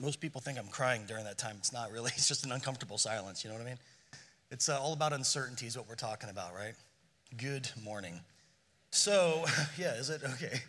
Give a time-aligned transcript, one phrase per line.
[0.00, 1.56] Most people think I'm crying during that time.
[1.58, 3.78] It's not really, it's just an uncomfortable silence, you know what I mean?
[4.50, 6.74] It's uh, all about uncertainty, is what we're talking about, right?
[7.36, 8.20] Good morning.
[8.90, 9.44] So,
[9.78, 10.22] yeah, is it?
[10.24, 10.60] Okay.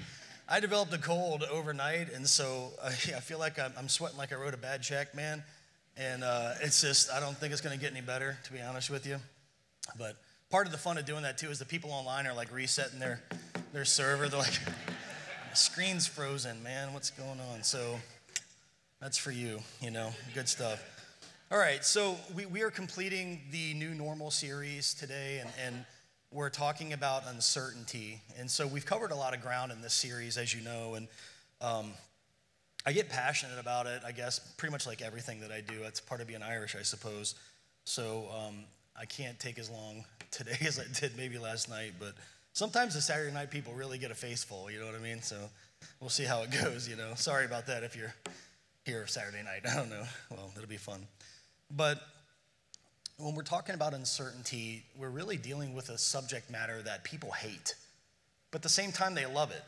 [0.50, 4.18] I developed a cold overnight, and so uh, yeah, I feel like I'm, I'm, sweating
[4.18, 5.44] like I wrote a bad check, man.
[5.96, 8.62] And uh, it's just, I don't think it's going to get any better, to be
[8.62, 9.18] honest with you.
[9.98, 10.16] But
[10.50, 13.00] part of the fun of doing that, too, is the people online are like resetting
[13.00, 13.22] their,
[13.74, 14.28] their server.
[14.28, 14.60] They're like,
[15.54, 16.94] screen's frozen, man.
[16.94, 17.64] What's going on?
[17.64, 18.00] So,
[19.02, 20.84] that's for you, you know, good stuff.
[21.52, 25.86] All right, so we, we are completing the new normal series today, and, and
[26.32, 28.22] we're talking about uncertainty.
[28.38, 31.08] And so we've covered a lot of ground in this series, as you know, and
[31.62, 31.92] um,
[32.86, 35.84] I get passionate about it, I guess, pretty much like everything that I do.
[35.84, 37.36] It's part of being Irish, I suppose.
[37.86, 38.56] So um,
[39.00, 42.14] I can't take as long today as I did maybe last night, but
[42.52, 45.22] sometimes the Saturday night people really get a face full, you know what I mean?
[45.22, 45.38] So
[46.02, 47.14] we'll see how it goes, you know.
[47.16, 48.14] Sorry about that if you're
[48.90, 49.62] here Saturday night.
[49.72, 50.04] I don't know.
[50.32, 51.06] Well, it'll be fun.
[51.72, 52.02] But
[53.18, 57.76] when we're talking about uncertainty, we're really dealing with a subject matter that people hate,
[58.52, 59.64] but at the same time, they love it.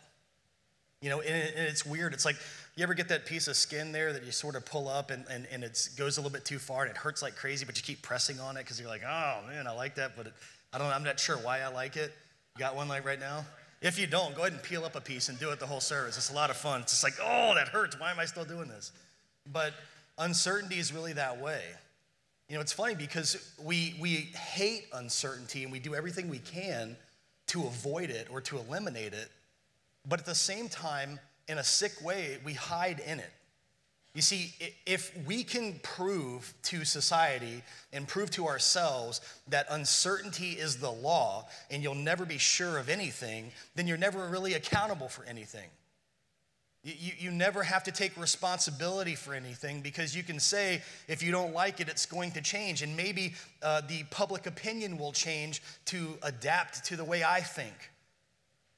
[1.01, 2.13] You know, and, it's weird.
[2.13, 2.35] It's like
[2.75, 5.25] you ever get that piece of skin there that you sort of pull up and,
[5.29, 7.75] and, and it goes a little bit too far and it hurts like crazy, but
[7.75, 10.33] you keep pressing on it because you're like, oh man, I like that, but it,
[10.71, 12.13] I don't, know, I'm not sure why I like it.
[12.55, 13.45] You got one like right now?
[13.81, 15.81] If you don't, go ahead and peel up a piece and do it the whole
[15.81, 16.15] service.
[16.15, 16.81] It's a lot of fun.
[16.81, 17.99] It's just like, oh, that hurts.
[17.99, 18.91] Why am I still doing this?
[19.51, 19.73] But
[20.17, 21.61] uncertainty is really that way.
[22.49, 26.97] You know, it's funny because we, we hate uncertainty and we do everything we can
[27.47, 29.29] to avoid it or to eliminate it.
[30.07, 33.31] But at the same time, in a sick way, we hide in it.
[34.13, 34.53] You see,
[34.85, 37.63] if we can prove to society
[37.93, 42.89] and prove to ourselves that uncertainty is the law and you'll never be sure of
[42.89, 45.69] anything, then you're never really accountable for anything.
[46.83, 51.31] You, you never have to take responsibility for anything because you can say, if you
[51.31, 52.81] don't like it, it's going to change.
[52.81, 57.91] And maybe uh, the public opinion will change to adapt to the way I think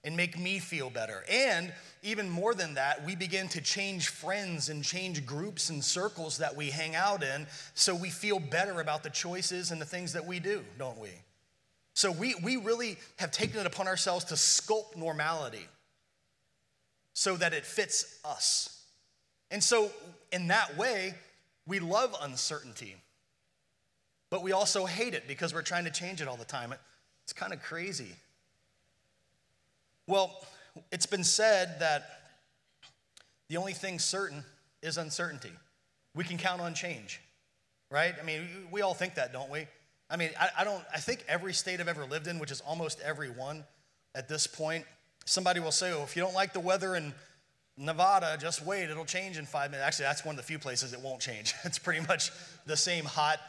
[0.03, 1.23] and make me feel better.
[1.31, 1.71] And
[2.01, 6.57] even more than that, we begin to change friends and change groups and circles that
[6.57, 10.25] we hang out in so we feel better about the choices and the things that
[10.25, 11.11] we do, don't we?
[11.93, 15.67] So we, we really have taken it upon ourselves to sculpt normality
[17.13, 18.85] so that it fits us.
[19.51, 19.91] And so,
[20.31, 21.13] in that way,
[21.67, 22.95] we love uncertainty,
[24.29, 26.73] but we also hate it because we're trying to change it all the time.
[27.23, 28.15] It's kind of crazy.
[30.07, 30.43] Well,
[30.91, 32.03] it's been said that
[33.47, 34.43] the only thing certain
[34.81, 35.51] is uncertainty.
[36.15, 37.21] We can count on change,
[37.89, 38.13] right?
[38.19, 39.67] I mean, we all think that, don't we?
[40.09, 42.61] I mean, I, I don't, I think every state I've ever lived in, which is
[42.61, 43.63] almost every one
[44.15, 44.85] at this point,
[45.25, 47.13] Somebody will say, oh, if you don't like the weather in
[47.77, 49.87] Nevada, just wait, it'll change in five minutes.
[49.87, 51.53] Actually, that's one of the few places it won't change.
[51.63, 52.31] It's pretty much
[52.65, 53.39] the same hot,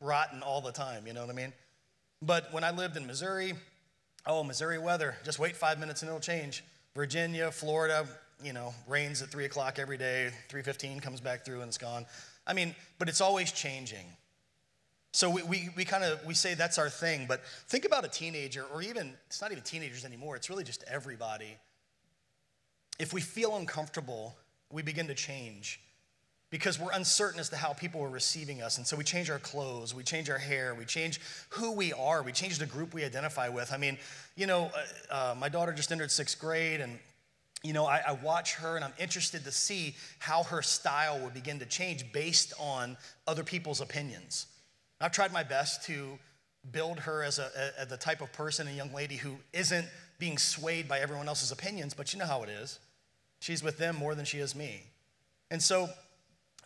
[0.00, 1.52] rotten all the time, you know what I mean?
[2.22, 3.54] But when I lived in Missouri,
[4.26, 6.64] oh, Missouri weather, just wait five minutes and it'll change.
[6.94, 8.06] Virginia, Florida,
[8.42, 12.06] you know, rains at three o'clock every day, 3.15 comes back through and it's gone.
[12.46, 14.06] I mean, but it's always changing.
[15.12, 18.08] So we, we, we kind of we say that's our thing, but think about a
[18.08, 21.56] teenager, or even it's not even teenagers anymore, it's really just everybody.
[22.98, 24.36] If we feel uncomfortable,
[24.70, 25.80] we begin to change
[26.50, 28.76] because we're uncertain as to how people are receiving us.
[28.76, 31.20] And so we change our clothes, we change our hair, we change
[31.50, 33.72] who we are, we change the group we identify with.
[33.72, 33.98] I mean,
[34.36, 34.70] you know,
[35.10, 36.98] uh, uh, my daughter just entered sixth grade, and
[37.62, 41.30] you know, I, I, watch her and I'm interested to see how her style will
[41.30, 42.96] begin to change based on
[43.26, 44.46] other people's opinions.
[45.00, 46.18] I've tried my best to
[46.70, 47.50] build her as, a,
[47.88, 49.86] the type of person, a young lady who isn't
[50.18, 52.78] being swayed by everyone else's opinions, but you know how it is.
[53.40, 54.82] She's with them more than she is me.
[55.50, 55.88] And so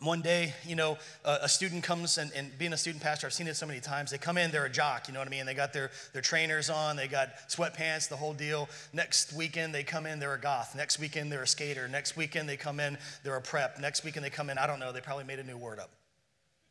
[0.01, 3.33] one day, you know, a, a student comes, and, and, being a student pastor, I've
[3.33, 4.11] seen it so many times.
[4.11, 5.47] They come in, they're a jock, you know what I mean?
[5.47, 8.69] They got their, their trainers on, they got sweatpants, the whole deal.
[8.93, 10.75] Next weekend, they come in, they're a goth.
[10.77, 11.87] Next weekend, they're a skater.
[11.87, 13.79] Next weekend, they come in, they're a prep.
[13.79, 15.91] Next weekend, they come in, I don't know, they probably made a new word up.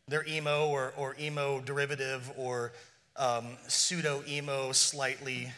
[0.08, 2.74] They're emo or, or emo derivative or
[3.16, 5.52] um, pseudo emo, slightly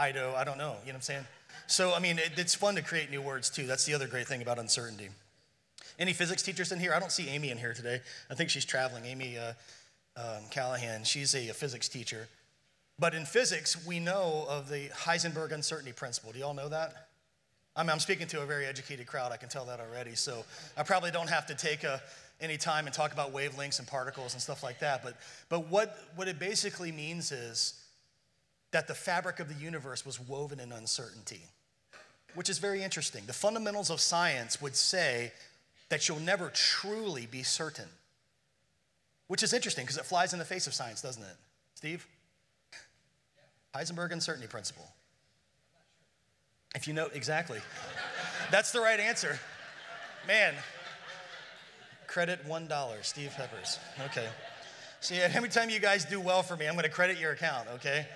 [0.00, 1.24] Ido, I don't know, you know what I'm saying?
[1.66, 3.66] So, I mean, it, it's fun to create new words too.
[3.66, 5.08] That's the other great thing about uncertainty.
[5.98, 6.94] Any physics teachers in here?
[6.94, 8.00] I don't see Amy in here today.
[8.30, 9.04] I think she's traveling.
[9.04, 9.52] Amy uh,
[10.16, 12.28] um, Callahan, she's a, a physics teacher.
[13.00, 16.32] But in physics, we know of the Heisenberg uncertainty principle.
[16.32, 17.08] Do you all know that?
[17.76, 20.16] I mean, I'm speaking to a very educated crowd, I can tell that already.
[20.16, 20.44] So
[20.76, 22.00] I probably don't have to take a,
[22.40, 25.02] any time and talk about wavelengths and particles and stuff like that.
[25.02, 25.16] But,
[25.48, 27.74] but what, what it basically means is
[28.70, 31.42] that the fabric of the universe was woven in uncertainty,
[32.34, 33.24] which is very interesting.
[33.26, 35.32] The fundamentals of science would say
[35.88, 37.88] that you'll never truly be certain.
[39.26, 41.36] Which is interesting because it flies in the face of science, doesn't it?
[41.74, 42.06] Steve?
[43.74, 44.86] Heisenberg uncertainty principle.
[46.74, 47.60] If you know, exactly.
[48.50, 49.38] That's the right answer.
[50.26, 50.54] Man,
[52.18, 53.78] credit $1, Steve Peppers.
[54.06, 54.26] Okay.
[55.00, 57.68] See, every time you guys do well for me, I'm going to credit your account,
[57.74, 58.06] okay?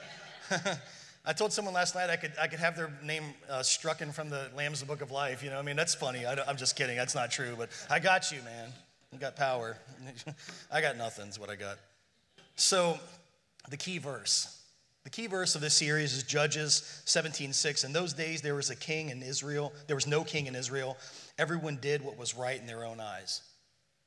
[1.25, 4.10] I told someone last night I could, I could have their name uh, struck in
[4.10, 5.44] from the Lamb's Book of Life.
[5.44, 6.26] You know, I mean, that's funny.
[6.26, 6.96] I am just kidding.
[6.96, 8.70] That's not true, but I got you, man.
[9.12, 9.76] You got power.
[10.72, 11.78] I got nothing's what I got.
[12.56, 12.99] So,
[13.70, 14.64] the key verse.
[15.04, 17.84] The key verse of this series is Judges 17:6.
[17.84, 19.72] In those days there was a king in Israel.
[19.87, 20.96] There was no king in Israel.
[21.38, 23.43] Everyone did what was right in their own eyes.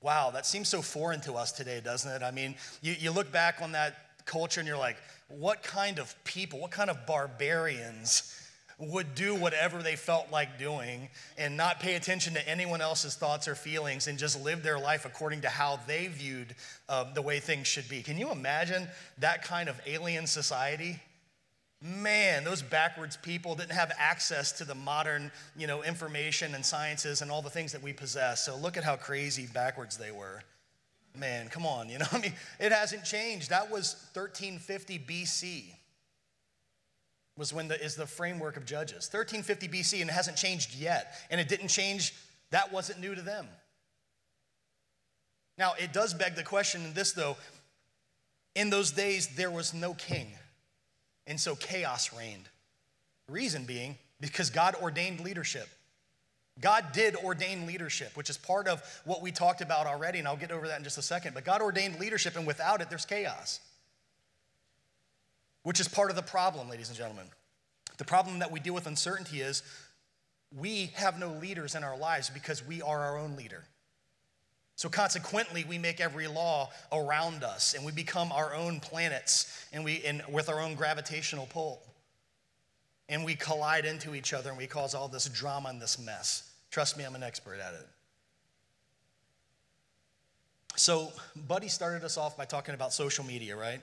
[0.06, 2.22] Wow, that seems so foreign to us today, doesn't it?
[2.22, 2.54] I mean,
[2.84, 4.98] you, you look back on that culture and you're like,
[5.30, 8.40] what kind of people, what kind of barbarians
[8.78, 11.10] would do whatever they felt like doing
[11.40, 15.06] and not pay attention to anyone else's thoughts or feelings and just live their life
[15.06, 16.54] according to how they viewed
[16.88, 18.04] uh, the way things should be.
[18.04, 18.88] Can you imagine
[19.18, 21.00] that kind of alien society?
[21.86, 27.22] Man, those backwards people didn't have access to the modern, you know, information and sciences
[27.22, 28.44] and all the things that we possess.
[28.44, 30.42] So look at how crazy backwards they were.
[31.16, 33.52] Man, come on, you know, I mean, it hasn't changed.
[33.52, 35.64] That was 1350 BC
[37.38, 39.08] was when the, is the framework of Judges.
[39.12, 41.14] 1350 BC, and it hasn't changed yet.
[41.30, 42.16] And it didn't change,
[42.50, 43.48] that wasn't new to them.
[45.60, 47.38] Now, it does beg the question in this, though.
[48.56, 50.28] In those days, there was no king.
[51.28, 52.50] And so chaos reigned.
[53.30, 55.68] Reason being because God ordained leadership.
[56.62, 60.38] God did ordain leadership, which is part of what we talked about already, and I'll
[60.38, 61.34] get over that in just a second.
[61.34, 63.60] But God ordained leadership, and without it, there's chaos
[65.66, 67.26] which is part of the problem, ladies and gentlemen.
[67.98, 69.64] The problem that we deal with uncertainty is
[70.56, 73.64] we have no leaders in our lives because we are our own leader.
[74.76, 79.86] So consequently, we make every law around us and we become our own planets and
[79.86, 81.82] we and with our own gravitational pull.
[83.08, 86.52] And we collide into each other and we cause all this drama and this mess.
[86.72, 87.88] Trust me, I'm an expert at it.
[90.76, 91.14] So,
[91.48, 93.80] Buddy started us off by talking about social media, right?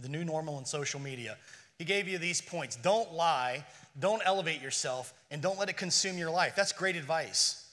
[0.00, 1.36] the new normal in social media.
[1.78, 3.64] He gave you these points don't lie,
[3.98, 6.54] don't elevate yourself, and don't let it consume your life.
[6.56, 7.63] That's great advice.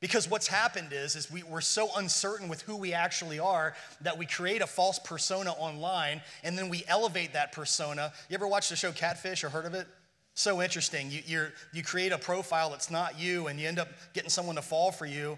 [0.00, 4.16] Because what's happened is, is we, we're so uncertain with who we actually are that
[4.16, 8.12] we create a false persona online and then we elevate that persona.
[8.28, 9.88] You ever watched the show Catfish or heard of it?
[10.34, 11.10] So interesting.
[11.10, 14.54] You, you you create a profile that's not you and you end up getting someone
[14.54, 15.36] to fall for you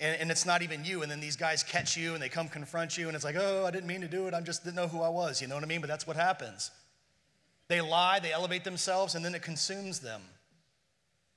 [0.00, 1.02] and, and it's not even you.
[1.02, 3.64] And then these guys catch you and they come confront you, and it's like, oh,
[3.66, 4.34] I didn't mean to do it.
[4.34, 5.40] I just didn't know who I was.
[5.40, 5.80] You know what I mean?
[5.80, 6.70] But that's what happens.
[7.68, 10.22] They lie, they elevate themselves, and then it consumes them.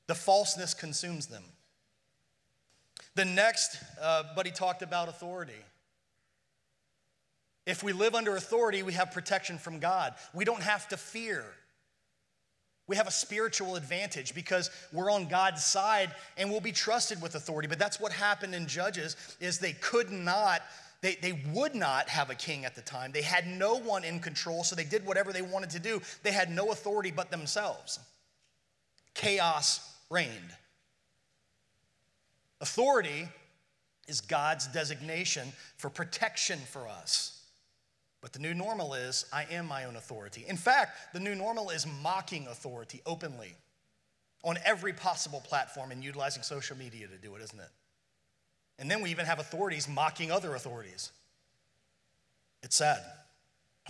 [0.08, 1.44] The falseness consumes them.
[3.16, 5.54] The next, uh, but he talked about authority.
[7.66, 10.14] If we live under authority, we have protection from God.
[10.34, 11.46] We don't have to fear.
[12.88, 17.36] We have a spiritual advantage because we're on God's side and we'll be trusted with
[17.36, 17.70] authority.
[17.70, 20.62] But that's what happened in Judges is they could not
[21.04, 23.12] they, they would not have a king at the time.
[23.12, 26.02] They had no one in control, so they did whatever they wanted to do.
[26.24, 28.00] They had no authority but themselves.
[29.14, 30.56] Chaos reigned.
[32.64, 33.28] Authority
[34.08, 37.42] is God's designation for protection for us.
[38.22, 40.46] But the new normal is I am my own authority.
[40.48, 43.58] In fact, the new normal is mocking authority openly
[44.46, 47.70] on every possible platform and utilizing social media to do it, isn't it?
[48.80, 51.12] And then we even have authorities mocking other authorities.
[52.62, 53.04] It's sad.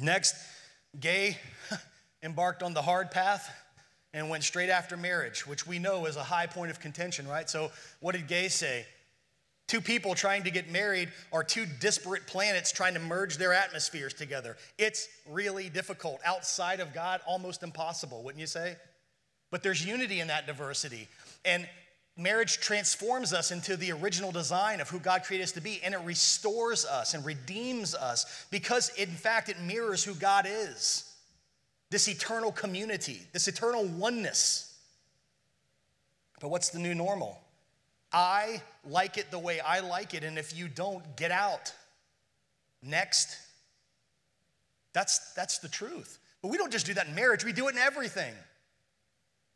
[0.02, 0.34] Next,
[1.00, 1.38] Gay
[2.24, 3.56] embarked on the hard path
[4.14, 7.50] and went straight after marriage, which we know is a high point of contention, right?
[7.50, 8.86] So, what did Gay say?
[9.68, 14.14] Two people trying to get married are two disparate planets trying to merge their atmospheres
[14.14, 14.58] together.
[14.78, 16.20] It's really difficult.
[16.26, 18.76] Outside of God, almost impossible, wouldn't you say?
[19.52, 21.08] But there's unity in that diversity.
[21.46, 21.68] And
[22.18, 25.94] marriage transforms us into the original design of who God created us to be, and
[25.94, 31.13] it restores us and redeems us because, in fact, it mirrors who God is
[31.94, 34.74] this eternal community, this eternal oneness.
[36.42, 37.40] But what's the new normal?
[38.12, 41.72] I like it the way I like it, and if you don't, get out.
[42.82, 43.38] Next.
[44.94, 46.18] That's, that's the truth.
[46.42, 48.34] But we don't just do that in marriage, we do it in everything.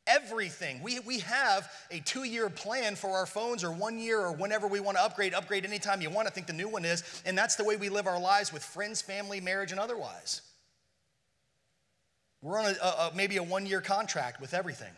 [0.05, 0.83] Everything.
[0.83, 4.67] We, we have a two year plan for our phones, or one year, or whenever
[4.67, 6.27] we want to upgrade, upgrade anytime you want.
[6.27, 8.63] I think the new one is, and that's the way we live our lives with
[8.63, 10.43] friends, family, marriage, and otherwise.
[12.41, 14.93] We're on a, a, maybe a one year contract with everything.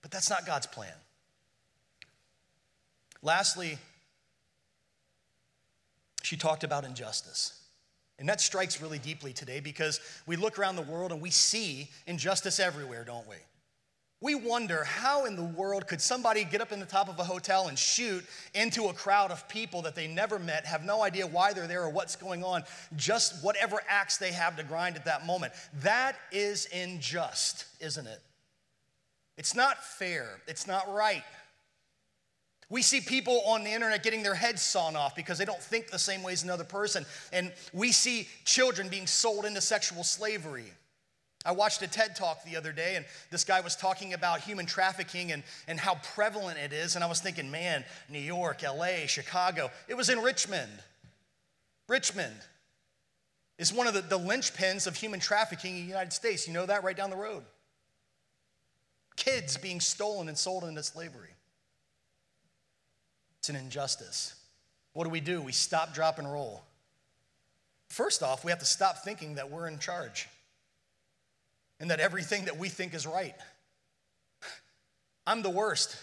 [0.00, 0.92] But that's not God's plan.
[3.22, 3.78] Lastly,
[6.22, 7.58] she talked about injustice.
[8.18, 11.90] And that strikes really deeply today because we look around the world and we see
[12.06, 13.36] injustice everywhere, don't we?
[14.22, 17.24] We wonder how in the world could somebody get up in the top of a
[17.24, 18.24] hotel and shoot
[18.54, 21.82] into a crowd of people that they never met, have no idea why they're there
[21.82, 22.62] or what's going on,
[22.94, 25.52] just whatever acts they have to grind at that moment.
[25.82, 28.20] That is unjust, isn't it?
[29.36, 31.24] It's not fair, it's not right.
[32.70, 35.90] We see people on the internet getting their heads sawn off because they don't think
[35.90, 37.04] the same way as another person.
[37.32, 40.72] And we see children being sold into sexual slavery.
[41.44, 44.64] I watched a TED talk the other day, and this guy was talking about human
[44.64, 46.94] trafficking and, and how prevalent it is.
[46.94, 49.70] And I was thinking, man, New York, LA, Chicago.
[49.88, 50.70] It was in Richmond.
[51.88, 52.36] Richmond
[53.58, 56.46] is one of the, the linchpins of human trafficking in the United States.
[56.46, 57.42] You know that right down the road.
[59.16, 61.28] Kids being stolen and sold into slavery.
[63.40, 64.36] It's an injustice.
[64.92, 65.42] What do we do?
[65.42, 66.62] We stop, drop, and roll.
[67.88, 70.28] First off, we have to stop thinking that we're in charge
[71.82, 73.34] and that everything that we think is right.
[75.26, 75.96] I'm the worst.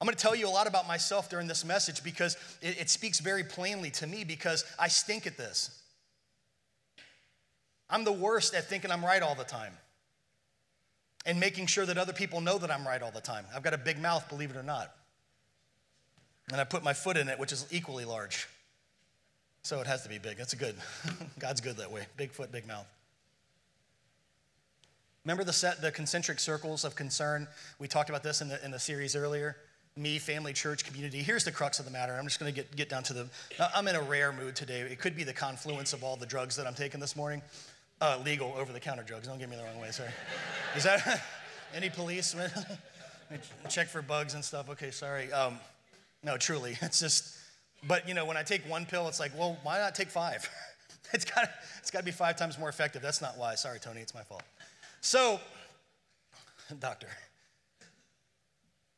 [0.00, 2.90] I'm going to tell you a lot about myself during this message because it, it,
[2.90, 5.82] speaks very plainly to me because I stink at this.
[7.90, 9.74] I'm the worst at thinking I'm right all the time
[11.26, 13.44] and making sure that other people know that I'm right all the time.
[13.54, 14.94] I've got a big mouth, believe it or not.
[16.50, 18.48] And I put my foot in it, which is equally large.
[19.62, 20.38] So it has to be big.
[20.38, 20.74] That's good.
[21.38, 22.06] God's good that way.
[22.16, 22.86] Big foot, big mouth.
[25.24, 27.48] Remember the set, the concentric circles of concern?
[27.78, 29.56] We talked about this in the, in the series earlier.
[29.96, 31.22] Me, family, church, community.
[31.22, 32.14] Here's the crux of the matter.
[32.14, 33.28] I'm just going to get, down to the.
[33.74, 34.80] I'm in a rare mood today.
[34.80, 37.40] It could be the confluence of all the drugs that I'm taking this morning.
[38.00, 39.28] Uh, legal over the counter drugs.
[39.28, 40.12] Don't get me the wrong way, sir.
[40.76, 41.22] Is that
[41.74, 42.34] any police?
[43.70, 44.68] Check for bugs and stuff.
[44.68, 45.32] Okay, sorry.
[45.32, 45.58] Um,
[46.22, 46.76] no, truly.
[46.82, 47.34] It's just,
[47.86, 50.46] but you know, when I take one pill, it's like, well, why not take five?
[51.14, 53.00] it's got it's got to be five times more effective.
[53.00, 53.54] That's not why.
[53.54, 54.42] Sorry, Tony, it's my fault.
[55.04, 55.38] So,
[56.78, 57.08] doctor,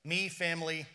[0.05, 0.87] me, family,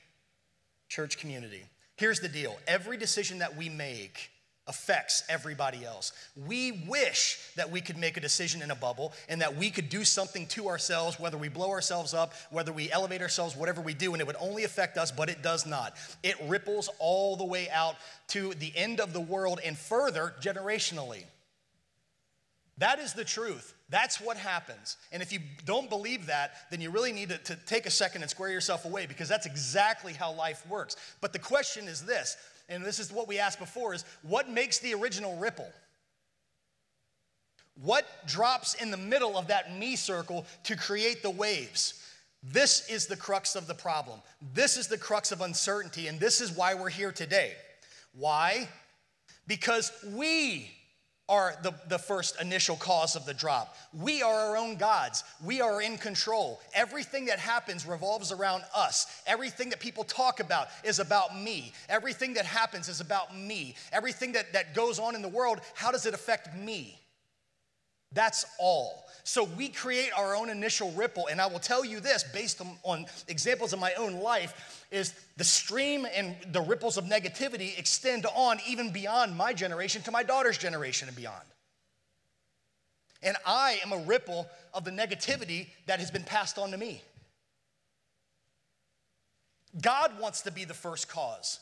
[0.88, 1.63] church community.
[1.98, 4.32] Here's the deal every decision that we make
[4.68, 6.13] affects everybody else.
[6.48, 9.89] We wish that we could make a decision in a bubble and that we could
[9.89, 13.94] do something to ourselves, whether we blow ourselves up, whether we elevate ourselves, whatever we
[13.94, 15.94] do, and it would only affect us, but it does not.
[16.24, 17.96] It ripples all the way out
[18.30, 21.25] to the end of the world and further generationally.
[22.77, 23.75] That is the truth.
[23.91, 24.95] That's what happens.
[25.12, 28.21] And if you don't believe that, then you really need to, to, take a second
[28.21, 30.95] and square yourself away because that's exactly how life works.
[31.19, 32.38] But the question is this
[32.69, 35.69] and this is what we asked before, is what makes the original ripple?
[37.83, 42.01] What drops in the middle of that me circle to create the waves?
[42.41, 44.21] This is the crux of the problem.
[44.53, 47.53] This is the crux of uncertainty, and this is why we're here today.
[48.13, 48.69] Why?
[49.48, 50.71] Because we
[51.30, 53.75] are the, the first initial cause of the drop.
[53.94, 55.24] We are our own gods.
[55.44, 56.60] We are in control.
[56.74, 59.22] Everything that happens revolves around us.
[59.25, 61.74] Everything that people talk about is about me.
[61.90, 63.75] Everything that happens is about me.
[63.92, 67.00] Everything that, that goes on in the world, how does it affect me?
[68.13, 69.06] That's all.
[69.24, 71.27] So we create our own initial ripple.
[71.27, 75.13] And I will tell you this based on, on examples of my own life is
[75.38, 80.24] the stream and the ripples of negativity extend on even beyond my generation to my
[80.24, 81.46] daughter's generation and beyond.
[83.24, 87.01] And I am a ripple of the negativity that has been passed on to me.
[89.80, 91.60] God wants to be the first cause.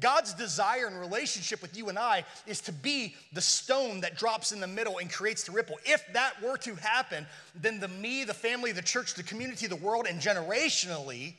[0.00, 4.52] God's desire and relationship with you and I is to be the stone that drops
[4.52, 5.76] in the middle and creates the ripple.
[5.84, 9.76] If that were to happen, then the me, the family, the church, the community, the
[9.76, 11.34] world, and generationally,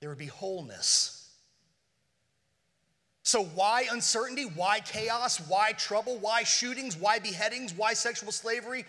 [0.00, 1.30] there would be wholeness.
[3.24, 4.44] So, why uncertainty?
[4.44, 5.38] Why chaos?
[5.48, 6.18] Why trouble?
[6.18, 6.96] Why shootings?
[6.96, 7.72] Why beheadings?
[7.72, 8.84] Why sexual slavery?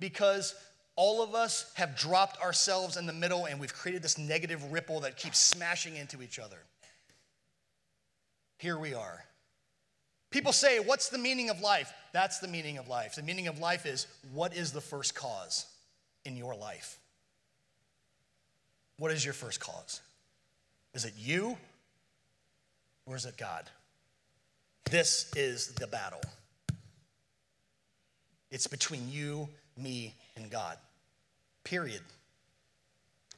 [0.00, 0.54] Because
[0.96, 5.00] all of us have dropped ourselves in the middle and we've created this negative ripple
[5.00, 6.58] that keeps smashing into each other.
[8.58, 9.24] Here we are.
[10.30, 11.92] People say, What's the meaning of life?
[12.12, 13.14] That's the meaning of life.
[13.14, 15.66] The meaning of life is what is the first cause
[16.24, 16.98] in your life?
[18.98, 20.00] What is your first cause?
[20.94, 21.56] Is it you
[23.06, 23.64] or is it God?
[24.90, 26.20] This is the battle.
[28.50, 30.78] It's between you, me, and God.
[31.64, 32.02] Period.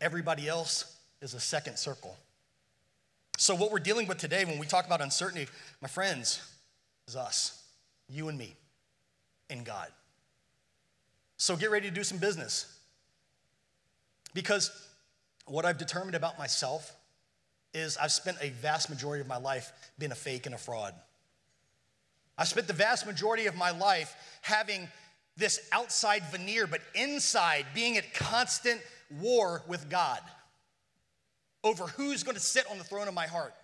[0.00, 2.16] Everybody else is a second circle.
[3.36, 5.46] So, what we're dealing with today when we talk about uncertainty,
[5.82, 6.40] my friends,
[7.06, 7.62] is us,
[8.08, 8.56] you and me,
[9.50, 9.88] and God.
[11.36, 12.72] So, get ready to do some business.
[14.32, 14.70] Because
[15.46, 16.94] what I've determined about myself
[17.74, 20.94] is I've spent a vast majority of my life being a fake and a fraud.
[22.38, 24.88] I spent the vast majority of my life having
[25.36, 28.80] this outside veneer, but inside being at constant
[29.20, 30.20] war with God
[31.66, 33.54] over who's going to sit on the throne of my heart.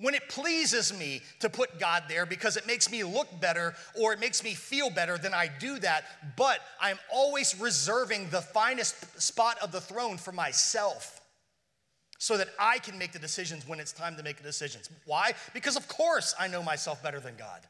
[0.00, 4.12] When it pleases me to put God there because it makes me look better or
[4.12, 6.04] it makes me feel better, then I do that.
[6.36, 11.20] But I'm always reserving the finest spot of the throne for myself
[12.18, 14.88] so that I can make the decisions when it's time to make the decisions.
[15.04, 15.32] Why?
[15.52, 17.60] Because, of course, I know myself better than God.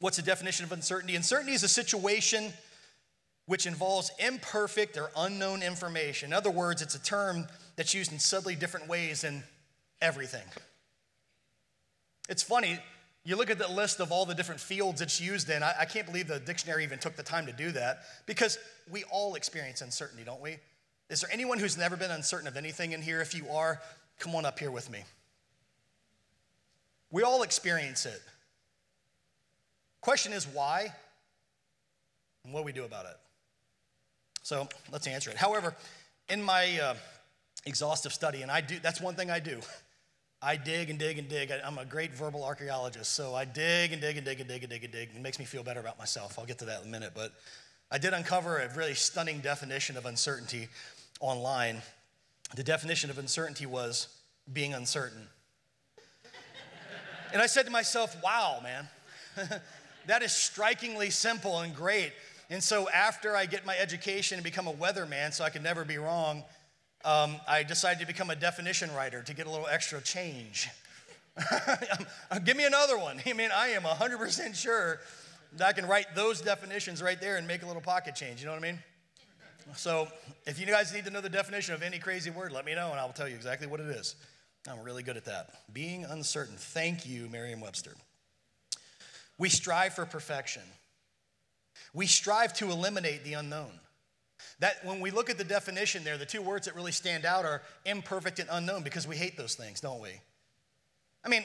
[0.00, 1.16] What's the definition of uncertainty?
[1.16, 2.52] Uncertainty is a situation
[3.48, 6.28] which involves imperfect or unknown information.
[6.28, 9.42] In other words, it's a term that's used in subtly different ways in
[10.02, 10.46] everything.
[12.28, 12.78] It's funny,
[13.24, 15.62] you look at the list of all the different fields it's used in.
[15.62, 18.58] I, I, can't believe the dictionary even took the time to do that because
[18.90, 20.58] we all experience uncertainty, don't we?
[21.08, 23.22] Is there anyone who's never been uncertain of anything in here?
[23.22, 23.80] If you are,
[24.18, 25.04] come on up here with me.
[27.10, 28.20] We all experience it.
[30.02, 30.92] Question is why
[32.44, 33.16] and what do we do about it?
[34.48, 35.36] So let's answer it.
[35.36, 35.74] However,
[36.30, 36.94] in my uh,
[37.66, 39.60] exhaustive study, and I do, that's one thing I do.
[40.40, 41.50] I dig and dig and dig.
[41.50, 44.62] I, am a great verbal archaeologist, so I dig and dig and dig and dig
[44.62, 45.10] and dig and dig.
[45.14, 46.38] It makes me feel better about myself.
[46.38, 47.12] I'll get to that in a minute.
[47.14, 47.34] But
[47.90, 50.68] I did uncover a really stunning definition of uncertainty
[51.20, 51.82] online.
[52.56, 54.08] The definition of uncertainty was
[54.50, 55.28] being uncertain.
[57.34, 58.88] and I said to myself, wow, man,
[60.06, 62.14] that is strikingly simple and great.
[62.50, 65.84] And so after I get my education and become a weatherman so I can never
[65.84, 66.44] be wrong,
[67.04, 70.68] um, I decided to become a definition writer to get a little extra change.
[72.44, 73.20] Give me another one.
[73.26, 75.00] I mean, I am 100% sure
[75.56, 78.40] that I can write those definitions right there and make a little pocket change.
[78.40, 78.78] You know what I mean?
[79.76, 80.08] So
[80.46, 82.90] if you guys need to know the definition of any crazy word, let me know
[82.90, 84.16] and I will tell you exactly what it is.
[84.68, 85.50] I'm really good at that.
[85.72, 86.56] Being uncertain.
[86.56, 87.94] Thank you, Merriam Webster.
[89.38, 90.62] We strive for perfection.
[91.94, 93.70] We strive to eliminate the unknown.
[94.60, 97.44] That when we look at the definition there, the two words that really stand out
[97.44, 100.10] are imperfect and unknown because we hate those things, don't we?
[101.24, 101.44] I mean,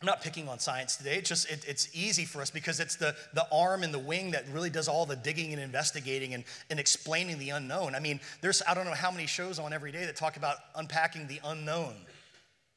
[0.00, 1.16] I'm not picking on science today.
[1.16, 4.30] It's just it, it's easy for us because it's the, the arm and the wing
[4.30, 7.96] that really does all the digging and investigating and, and explaining the unknown.
[7.96, 10.58] I mean, there's I don't know how many shows on every day that talk about
[10.76, 11.96] unpacking the unknown,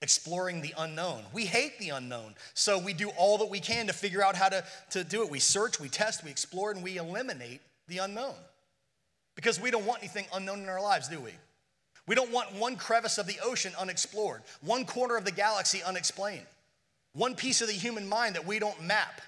[0.02, 1.24] exploring the unknown.
[1.34, 2.36] We hate the unknown.
[2.54, 5.30] So we do all that we can to figure out how to, to do it.
[5.30, 8.36] We search, we test, we explore, and we eliminate the unknown.
[9.36, 11.32] Because we don't want anything unknown in our lives, do we?
[12.08, 16.46] We don't want one crevice of the ocean unexplored, one corner of the galaxy unexplained.
[17.14, 19.22] One piece of the human mind that we don't map.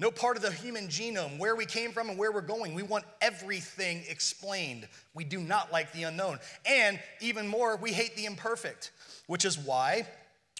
[0.00, 2.74] No part of the human genome, where we came from and where we're going.
[2.74, 4.88] We want everything explained.
[5.14, 6.40] We do not like the unknown.
[6.66, 8.90] And even more, we hate the imperfect,
[9.26, 10.06] which is why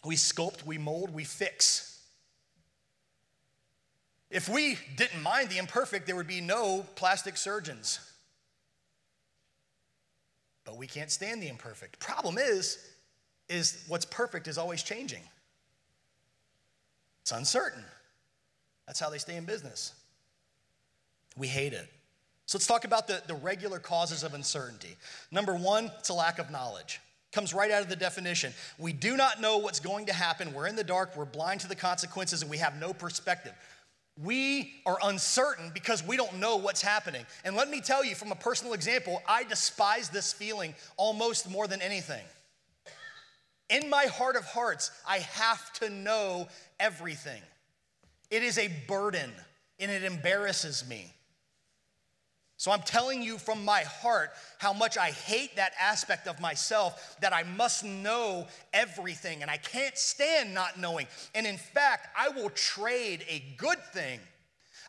[0.04, 2.02] we sculpt, we mold, we fix.
[4.30, 8.00] If we didn't mind the imperfect, there would be no plastic surgeons.
[10.64, 12.00] But we can't stand the imperfect.
[12.00, 12.78] Problem is,
[13.48, 15.22] is what's perfect is always changing.
[17.22, 17.84] It's uncertain.
[18.86, 19.94] That's how they stay in business.
[21.36, 21.88] We hate it.
[22.46, 24.96] So let's talk about the, the regular causes of uncertainty.
[25.30, 27.00] Number one, it's a lack of knowledge.
[27.34, 28.52] Comes right out of the definition.
[28.78, 30.54] We do not know what's going to happen.
[30.54, 33.52] We're in the dark, we're blind to the consequences, and we have no perspective.
[34.22, 37.26] We are uncertain because we don't know what's happening.
[37.44, 41.66] And let me tell you from a personal example, I despise this feeling almost more
[41.66, 42.22] than anything.
[43.68, 46.46] In my heart of hearts, I have to know
[46.78, 47.42] everything.
[48.30, 49.32] It is a burden
[49.80, 51.12] and it embarrasses me.
[52.56, 57.16] So I'm telling you from my heart how much I hate that aspect of myself
[57.20, 61.06] that I must know everything and I can't stand not knowing.
[61.34, 64.20] And in fact, I will trade a good thing.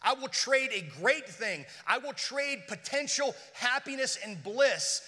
[0.04, 1.66] I will trade a great thing.
[1.88, 5.02] I will trade potential happiness and bliss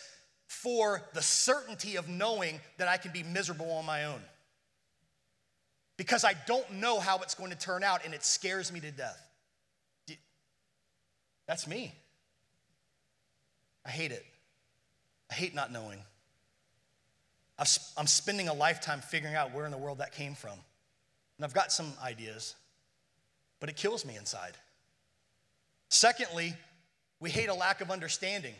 [0.48, 4.22] for the certainty of knowing that I can be miserable on my own.
[5.98, 8.92] Because I don't know how it's going to turn out and it scares me to
[8.92, 9.22] death.
[11.48, 11.94] That's me.
[13.88, 14.26] I hate it.
[15.32, 16.00] I hate not knowing.
[17.58, 20.60] I'm spending a lifetime figuring out where in the world that came from.
[21.38, 22.56] And I've got some ideas,
[23.60, 24.54] but it kills me inside.
[25.90, 26.54] Secondly,
[27.20, 28.54] we hate a lack of understanding.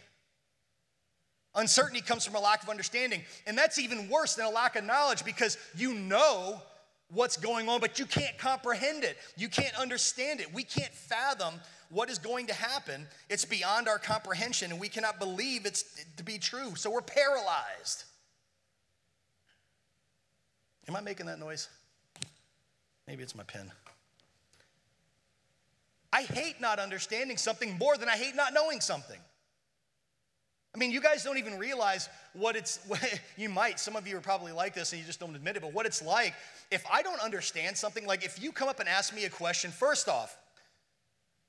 [1.54, 3.22] Uncertainty comes from a lack of understanding.
[3.46, 6.62] And that's even worse than a lack of knowledge because you know,
[7.10, 9.18] what's going on, but you can't comprehend it.
[9.38, 10.54] You can't understand it.
[10.54, 11.56] We can't fathom
[11.90, 13.08] what is going to happen.
[13.30, 15.84] It's beyond our comprehension, and we cannot believe it's
[16.18, 16.76] to be true.
[16.76, 18.04] So we're paralyzed.
[20.88, 21.70] Am I making that noise?
[23.08, 23.72] Maybe it's my pen.
[26.12, 29.20] I hate not understanding something more than I hate not knowing something.
[30.78, 33.02] I mean, you guys don't even realize what it's, what,
[33.36, 35.64] you might, some of you are probably like this and you just don't admit it,
[35.64, 36.36] but what it's like
[36.70, 39.72] if I don't understand something, like if you come up and ask me a question,
[39.72, 40.38] first off,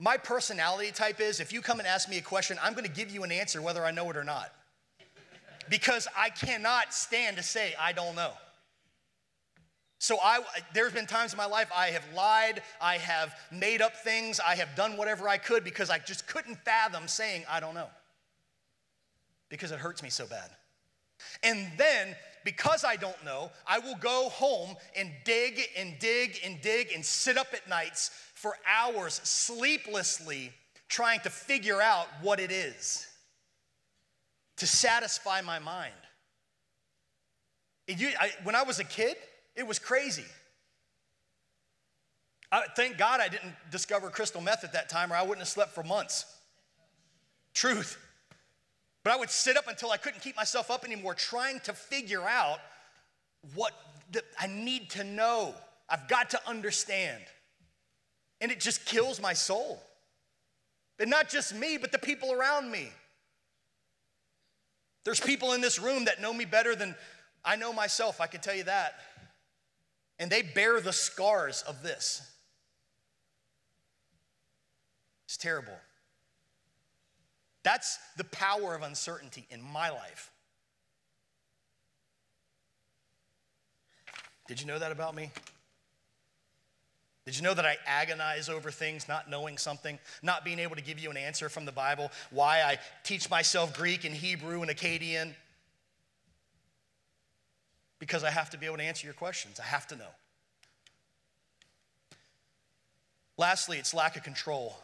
[0.00, 3.10] my personality type is if you come and ask me a question, I'm gonna give
[3.10, 4.50] you an answer whether I know it or not.
[5.68, 8.30] Because I cannot stand to say, I don't know.
[9.98, 10.40] So I
[10.72, 14.54] there's been times in my life I have lied, I have made up things, I
[14.54, 17.88] have done whatever I could because I just couldn't fathom saying I don't know
[19.48, 20.50] because it hurts me so bad.
[21.42, 26.60] And then, because I don't know, I will go home and dig and dig and
[26.60, 30.52] dig and sit up at nights for hours sleeplessly
[30.88, 33.06] trying to figure out what it is
[34.56, 35.92] to satisfy my mind.
[37.86, 39.16] It, I, when I was a kid,
[39.56, 40.24] it was crazy.
[42.50, 45.48] I, thank God I didn't discover crystal meth at that time, or I wouldn't have
[45.48, 46.24] slept for months.
[47.54, 47.98] Truth.
[49.04, 52.22] But I would sit up until I couldn't keep myself up anymore, trying to figure
[52.22, 52.58] out
[53.54, 53.72] what
[54.38, 55.54] I need to know.
[55.88, 57.22] I've got to understand.
[58.40, 59.82] And it just kills my soul.
[60.98, 62.90] And not just me, but the people around me.
[65.04, 66.94] There's people in this room that know me better than
[67.44, 68.94] I know myself, I can tell you that.
[70.18, 72.20] And they bear the scars of this.
[75.26, 75.76] It's terrible.
[77.68, 80.30] That's the power of uncertainty in my life.
[84.46, 85.30] Did you know that about me?
[87.26, 90.82] Did you know that I agonize over things, not knowing something, not being able to
[90.82, 92.10] give you an answer from the Bible?
[92.30, 95.34] Why I teach myself Greek and Hebrew and Akkadian?
[97.98, 99.60] Because I have to be able to answer your questions.
[99.60, 100.08] I have to know.
[103.36, 104.78] Lastly, it's lack of control.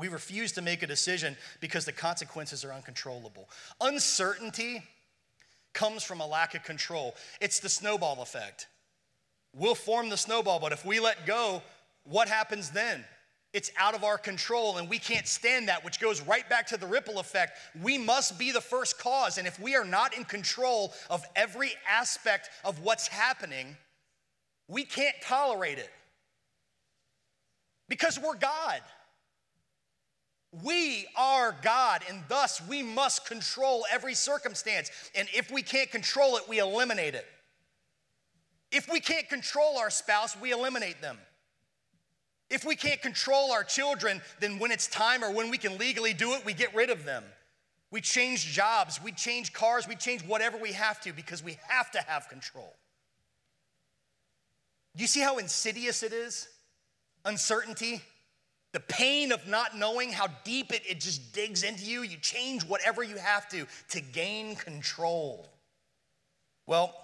[0.00, 3.50] We refuse to make a decision because the consequences are uncontrollable.
[3.82, 4.82] Uncertainty
[5.74, 7.14] comes from a lack of control.
[7.38, 8.66] It's the snowball effect.
[9.54, 11.62] We'll form the snowball, but if we let go,
[12.04, 13.04] what happens then?
[13.52, 16.78] It's out of our control, and we can't stand that, which goes right back to
[16.78, 17.58] the ripple effect.
[17.82, 21.72] We must be the first cause, and if we are not in control of every
[21.86, 23.76] aspect of what's happening,
[24.66, 25.90] we can't tolerate it
[27.86, 28.80] because we're God.
[30.62, 34.90] We are God, and thus we must control every circumstance.
[35.14, 37.26] And if we can't control it, we eliminate it.
[38.72, 41.18] If we can't control our spouse, we eliminate them.
[42.48, 46.12] If we can't control our children, then when it's time or when we can legally
[46.12, 47.22] do it, we get rid of them.
[47.92, 51.90] We change jobs, we change cars, we change whatever we have to because we have
[51.92, 52.74] to have control.
[54.96, 56.48] Do you see how insidious it is?
[57.24, 58.02] Uncertainty.
[58.72, 62.02] The pain of not knowing how deep it, it just digs into you.
[62.02, 65.48] You change whatever you have to to gain control.
[66.66, 66.94] Well,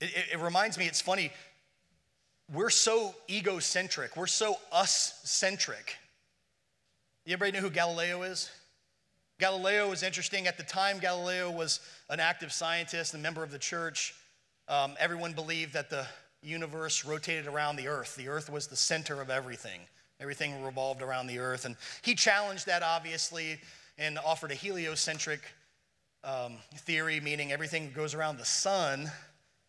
[0.00, 1.32] it, it, it reminds me, it's funny,
[2.52, 5.96] we're so egocentric, we're so us centric.
[7.24, 8.50] You everybody know who Galileo is?
[9.38, 10.46] Galileo was interesting.
[10.46, 11.80] At the time, Galileo was
[12.10, 14.14] an active scientist, a member of the church.
[14.68, 16.06] Um, everyone believed that the
[16.42, 18.16] universe rotated around the earth.
[18.16, 19.80] The earth was the center of everything.
[20.20, 21.64] Everything revolved around the earth.
[21.64, 23.60] And he challenged that, obviously,
[23.98, 25.40] and offered a heliocentric
[26.24, 29.10] um, theory, meaning everything goes around the sun,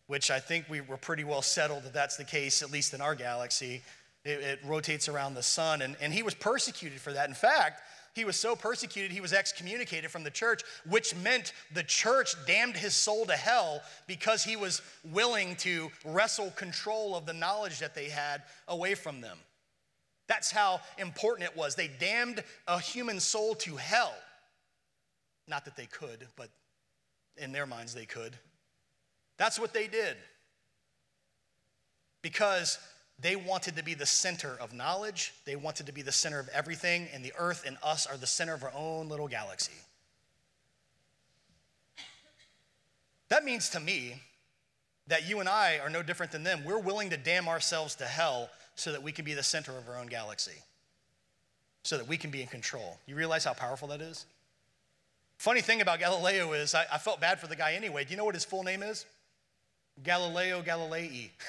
[0.06, 3.00] which I think we were pretty well settled that that's the case, at least in
[3.00, 3.82] our galaxy.
[4.24, 5.82] It, it rotates around the sun.
[5.82, 7.28] And, and he was persecuted for that.
[7.28, 7.80] In fact,
[8.14, 12.76] he was so persecuted, he was excommunicated from the church, which meant the church damned
[12.76, 17.94] his soul to hell because he was willing to wrestle control of the knowledge that
[17.94, 19.38] they had away from them.
[20.28, 21.74] That's how important it was.
[21.74, 24.14] They damned a human soul to hell.
[25.48, 26.48] Not that they could, but
[27.36, 28.38] in their minds they could.
[29.38, 30.16] That's what they did.
[32.22, 32.78] Because
[33.18, 36.48] they wanted to be the center of knowledge, they wanted to be the center of
[36.48, 39.72] everything, and the earth and us are the center of our own little galaxy.
[43.28, 44.22] That means to me
[45.06, 46.64] that you and I are no different than them.
[46.64, 49.88] We're willing to damn ourselves to hell so that we can be the center of
[49.88, 50.62] our own galaxy,
[51.82, 52.98] so that we can be in control.
[53.06, 54.26] You realize how powerful that is?
[55.38, 58.04] Funny thing about Galileo is, I, I felt bad for the guy anyway.
[58.04, 59.04] Do you know what his full name is?
[60.02, 61.30] Galileo Galilei.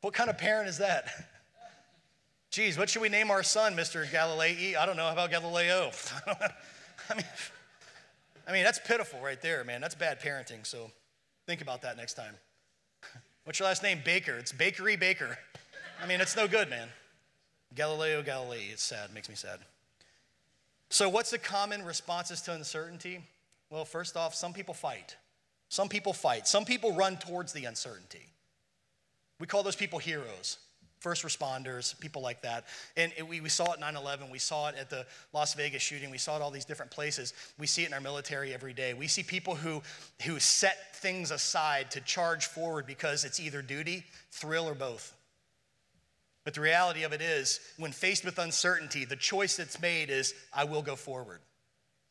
[0.00, 1.06] What kind of parent is that?
[2.50, 4.06] Geez, what should we name our son, Mr.
[4.06, 4.76] Galilei?
[4.76, 5.04] I don't know.
[5.04, 5.90] How about Galileo?
[6.26, 7.24] I mean,
[8.46, 9.80] I mean, that's pitiful right there, man.
[9.80, 10.66] That's bad parenting.
[10.66, 10.90] So
[11.46, 12.34] think about that next time.
[13.44, 14.00] What's your last name?
[14.04, 14.36] Baker.
[14.36, 15.38] It's Bakery Baker.
[16.02, 16.88] I mean, it's no good, man.
[17.74, 18.72] Galileo Galilei.
[18.72, 19.10] It's sad.
[19.10, 19.58] It Makes me sad.
[20.90, 23.20] So, what's the common responses to uncertainty?
[23.68, 25.16] Well, first off, some people fight.
[25.68, 26.48] Some people fight.
[26.48, 28.26] Some people run towards the uncertainty.
[29.38, 30.58] We call those people heroes,
[30.98, 32.64] first responders, people like that.
[32.96, 34.30] And it, we, we saw it 9 11.
[34.30, 36.10] We saw it at the Las Vegas shooting.
[36.10, 37.34] We saw it all these different places.
[37.58, 38.94] We see it in our military every day.
[38.94, 39.82] We see people who,
[40.24, 45.14] who set things aside to charge forward because it's either duty, thrill, or both.
[46.44, 50.34] But the reality of it is, when faced with uncertainty, the choice that's made is,
[50.52, 51.40] I will go forward.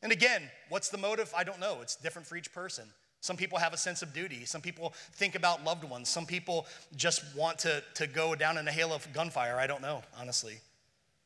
[0.04, 1.34] And again, what's the motive?
[1.36, 1.80] I don't know.
[1.82, 2.86] It's different for each person.
[3.28, 4.46] Some people have a sense of duty.
[4.46, 6.08] Some people think about loved ones.
[6.08, 9.58] Some people just want to, to go down in a hail of gunfire.
[9.58, 10.60] I don't know, honestly.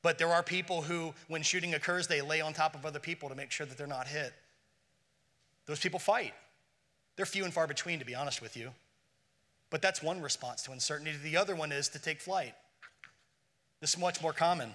[0.01, 3.29] But there are people who, when shooting occurs, they lay on top of other people
[3.29, 4.33] to make sure that they're not hit.
[5.67, 6.33] Those people fight.
[7.17, 8.71] They're few and far between, to be honest with you.
[9.69, 11.11] But that's one response to uncertainty.
[11.21, 12.55] The other one is to take flight.
[13.79, 14.71] This is much more common.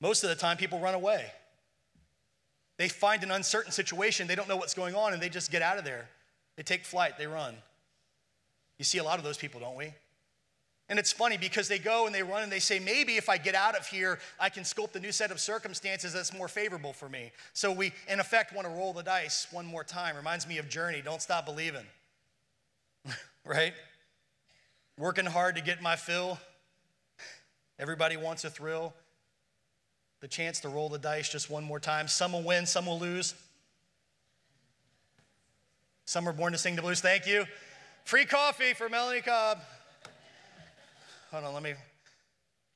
[0.00, 1.32] Most of the time, people run away.
[2.82, 5.62] They find an uncertain situation, they don't know what's going on, and they just get
[5.62, 6.08] out of there.
[6.56, 7.54] They take flight, they run.
[8.76, 9.94] You see a lot of those people, don't we?
[10.88, 13.38] And it's funny because they go and they run and they say, maybe if I
[13.38, 16.92] get out of here, I can sculpt a new set of circumstances that's more favorable
[16.92, 17.30] for me.
[17.52, 20.16] So we, in effect, want to roll the dice one more time.
[20.16, 21.86] Reminds me of Journey, don't stop believing.
[23.46, 23.74] right?
[24.98, 26.36] Working hard to get my fill,
[27.78, 28.94] Everybody wants a thrill,
[30.22, 32.06] the chance to roll the dice just one more time.
[32.06, 33.34] Some will win, some will lose.
[36.04, 37.00] Some are born to sing the blues.
[37.00, 37.44] Thank you.
[38.04, 39.58] Free coffee for Melanie Cobb.
[41.32, 41.74] Hold on, let me.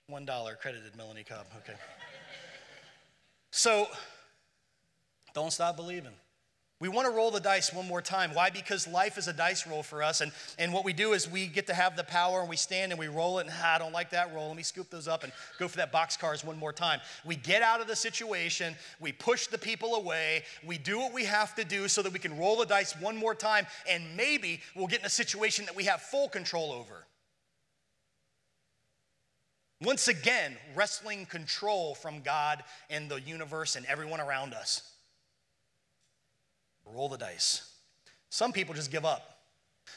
[0.09, 1.47] One dollar credited Melanie Cobb.
[1.59, 1.79] Okay.
[3.53, 3.87] So,
[5.33, 6.13] don't stop believing.
[6.79, 8.35] We want to roll the dice one more time.
[8.35, 8.51] Why?
[8.51, 10.21] Because life is a dice roll for us.
[10.21, 12.93] And, and what we do is we get to have the power and we stand
[12.93, 13.47] and we roll it.
[13.47, 14.49] And ah, I don't like that roll.
[14.49, 17.01] Let me scoop those up and go for that box cars one more time.
[17.25, 18.75] We get out of the situation.
[19.01, 20.43] We push the people away.
[20.67, 23.17] We do what we have to do so that we can roll the dice one
[23.17, 23.67] more time.
[23.89, 27.07] And maybe we'll get in a situation that we have full control over.
[29.81, 34.93] Once again, wrestling control from God and the universe and everyone around us.
[36.87, 37.73] Roll the dice.
[38.31, 39.39] Some people just give up.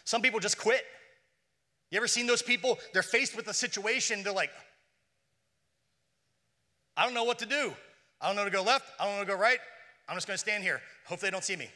[0.04, 0.84] Some people just quit.
[1.92, 2.78] You ever seen those people?
[2.94, 4.52] They're faced with a situation, they're like,
[6.96, 7.74] I don't know what to do.
[8.20, 8.86] I don't know to go left.
[9.00, 9.60] I don't know to go right.
[10.08, 10.82] I'm just going to stand here.
[11.06, 11.70] Hope they don't see me.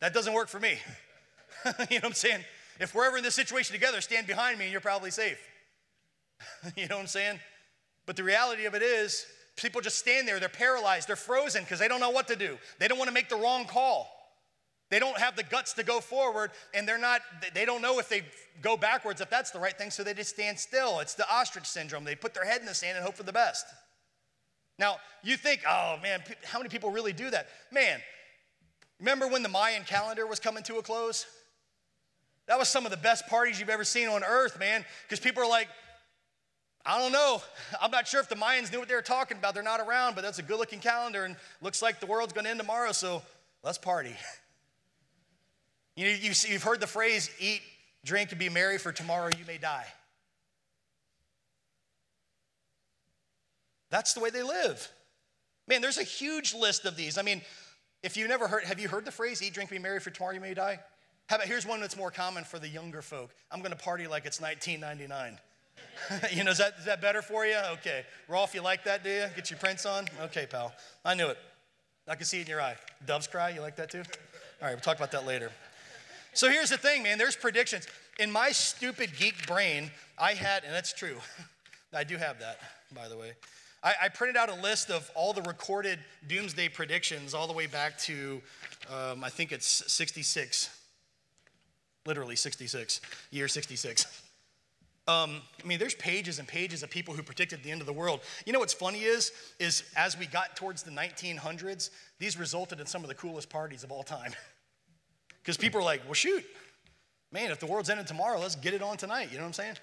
[0.00, 0.78] That doesn't work for me.
[1.66, 2.42] you know what I'm saying?
[2.80, 5.38] If we're ever in this situation together, stand behind me and you're probably safe.
[6.76, 7.38] you know what I'm saying?
[8.06, 11.78] But the reality of it is, People just stand there, they're paralyzed, they're frozen because
[11.78, 12.58] they don't know what to do.
[12.80, 14.10] They don't want to make the wrong call.
[14.90, 17.20] They don't have the guts to go forward, and they're not,
[17.54, 18.22] they don't know if they
[18.62, 21.00] go backwards if that's the right thing, so they just stand still.
[21.00, 22.04] It's the ostrich syndrome.
[22.04, 23.64] They put their head in the sand and hope for the best.
[24.78, 27.48] Now, you think, oh man, how many people really do that?
[27.72, 28.00] Man,
[28.98, 31.26] remember when the Mayan calendar was coming to a close?
[32.46, 35.42] That was some of the best parties you've ever seen on earth, man, because people
[35.42, 35.68] are like,
[36.86, 37.42] I don't know.
[37.80, 39.54] I'm not sure if the Mayans knew what they were talking about.
[39.54, 42.44] They're not around, but that's a good looking calendar and looks like the world's going
[42.44, 43.22] to end tomorrow, so
[43.62, 44.16] let's party.
[45.96, 47.62] You know, you've heard the phrase eat,
[48.04, 49.86] drink, and be merry, for tomorrow you may die.
[53.90, 54.90] That's the way they live.
[55.68, 57.16] Man, there's a huge list of these.
[57.16, 57.42] I mean,
[58.02, 60.34] if you never heard, have you heard the phrase eat, drink, be merry, for tomorrow
[60.34, 60.80] you may die?
[61.28, 64.08] How about here's one that's more common for the younger folk I'm going to party
[64.08, 65.38] like it's 1999.
[66.32, 67.56] you know, is that, is that better for you?
[67.72, 68.04] Okay.
[68.28, 69.26] Rolf, you like that, do you?
[69.34, 70.06] Get your Prince on?
[70.22, 70.72] Okay, pal.
[71.04, 71.38] I knew it.
[72.06, 72.76] I can see it in your eye.
[73.06, 74.02] Doves cry, you like that too?
[74.60, 75.50] All right, we'll talk about that later.
[76.34, 77.86] So here's the thing, man, there's predictions.
[78.18, 81.16] In my stupid geek brain, I had, and that's true,
[81.94, 82.58] I do have that,
[82.94, 83.32] by the way.
[83.82, 87.66] I, I, printed out a list of all the recorded doomsday predictions all the way
[87.66, 88.42] back to,
[88.92, 90.70] um, I think it's 66.
[92.06, 94.23] Literally 66, year 66.
[95.06, 97.92] Um, I mean, there's pages and pages of people who predicted the end of the
[97.92, 98.20] world.
[98.46, 102.86] You know what's funny is, is as we got towards the 1900s, these resulted in
[102.86, 104.32] some of the coolest parties of all time.
[105.42, 106.42] Because people are like, well, shoot,
[107.30, 109.28] man, if the world's ended tomorrow, let's get it on tonight.
[109.30, 109.76] You know what I'm saying?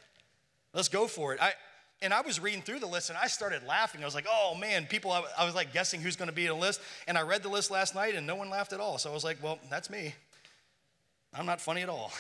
[0.74, 1.40] Let's go for it.
[1.40, 1.54] I,
[2.02, 4.02] and I was reading through the list and I started laughing.
[4.02, 6.46] I was like, oh man, people, I, I was like guessing who's going to be
[6.46, 6.82] in a list.
[7.08, 8.98] And I read the list last night and no one laughed at all.
[8.98, 10.16] So I was like, well, that's me.
[11.34, 12.12] I'm not funny at all.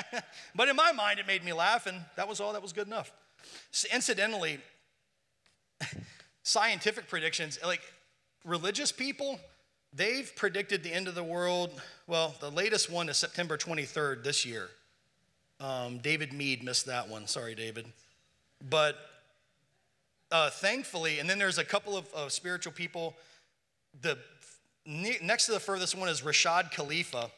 [0.54, 2.86] but in my mind, it made me laugh, and that was all that was good
[2.86, 3.12] enough.
[3.70, 4.58] So incidentally,
[6.42, 7.82] scientific predictions, like
[8.44, 9.38] religious people,
[9.92, 11.70] they've predicted the end of the world.
[12.06, 14.68] Well, the latest one is September 23rd this year.
[15.60, 17.26] Um, David Meade missed that one.
[17.26, 17.86] Sorry, David.
[18.68, 18.96] But
[20.30, 23.14] uh, thankfully, and then there's a couple of, of spiritual people.
[24.00, 24.18] The
[24.86, 27.30] next to the furthest one is Rashad Khalifa,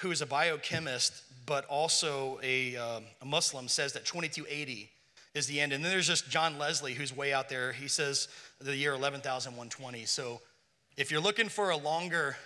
[0.00, 4.90] who is a biochemist, but also a, uh, a Muslim, says that 2280
[5.34, 5.72] is the end.
[5.72, 7.72] And then there's just John Leslie, who's way out there.
[7.72, 8.28] He says
[8.60, 10.04] the year 11,120.
[10.04, 10.40] So
[10.96, 12.36] if you're looking for a longer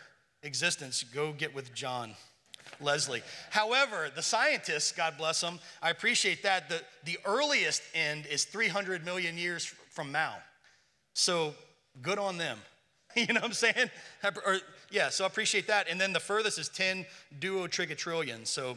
[0.43, 2.15] existence, go get with John.
[2.81, 3.23] Leslie.
[3.51, 6.69] However, the scientists, God bless them, I appreciate that.
[6.69, 10.37] The, the earliest end is 300 million years from now.
[11.15, 11.55] So
[12.01, 12.59] good on them.
[13.17, 13.91] you know what I'm saying?
[14.25, 14.59] Or,
[14.93, 15.89] yeah, so I appreciate that.
[15.89, 17.07] And then the furthest is 10
[17.41, 18.47] duotrigintillion.
[18.47, 18.77] So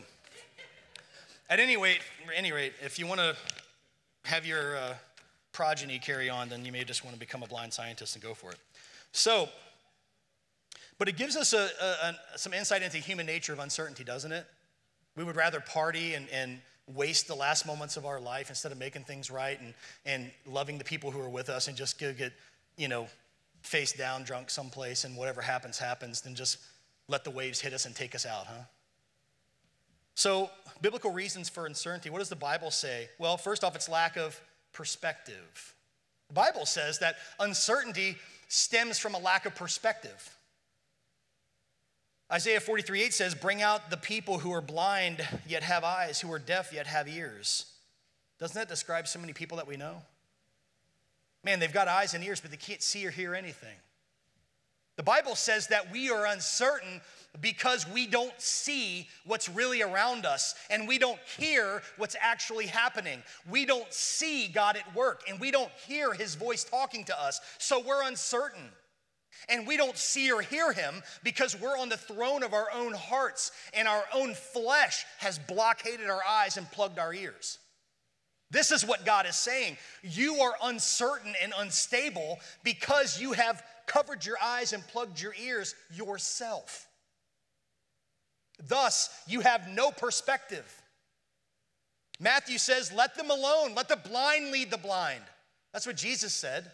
[1.49, 1.99] at any rate,
[2.34, 3.36] any rate, if you want to
[4.23, 4.95] have your uh,
[5.51, 8.34] progeny carry on, then you may just want to become a blind scientist and go
[8.34, 8.58] for it.
[9.12, 9.49] So,
[10.97, 14.32] but it gives us a, a, a, some insight into human nature of uncertainty, doesn't
[14.32, 14.45] it?
[15.17, 16.60] We would rather party and, and
[16.93, 19.73] waste the last moments of our life instead of making things right and,
[20.06, 22.32] and loving the people who are with us and just go get,
[22.78, 23.08] you know,
[23.65, 26.58] face down drunk someplace and whatever happens, happens, than just
[27.08, 28.63] let the waves hit us and take us out, huh?
[30.15, 30.49] So,
[30.82, 32.10] biblical reasons for uncertainty.
[32.10, 33.10] What does the Bible say?
[33.19, 34.39] Well, first off, it's lack of
[34.71, 35.73] perspective.
[36.30, 38.15] The Bible says that uncertainty
[38.47, 40.38] stems from a lack of perspective.
[42.32, 46.32] Isaiah 43 8 says, Bring out the people who are blind yet have eyes, who
[46.32, 47.65] are deaf yet have ears.
[48.39, 50.01] Doesn't that describe so many people that we know?
[51.46, 53.78] Man, they've got eyes and ears, but they can't see or hear anything.
[54.98, 57.02] The Bible says that we are uncertain
[57.40, 63.22] because we don't see what's really around us and we don't hear what's actually happening.
[63.48, 67.40] We don't see God at work and we don't hear his voice talking to us.
[67.60, 68.70] So we're uncertain.
[69.48, 72.94] And we don't see or hear him because we're on the throne of our own
[72.94, 77.60] hearts and our own flesh has blockaded our eyes and plugged our ears.
[78.52, 79.78] This is what God is saying.
[80.04, 85.76] You are uncertain and unstable because you have covered your eyes and plugged your ears
[85.94, 86.88] yourself.
[88.68, 90.82] Thus, you have no perspective.
[92.20, 95.24] Matthew says, Let them alone, let the blind lead the blind.
[95.74, 96.72] That's what Jesus said.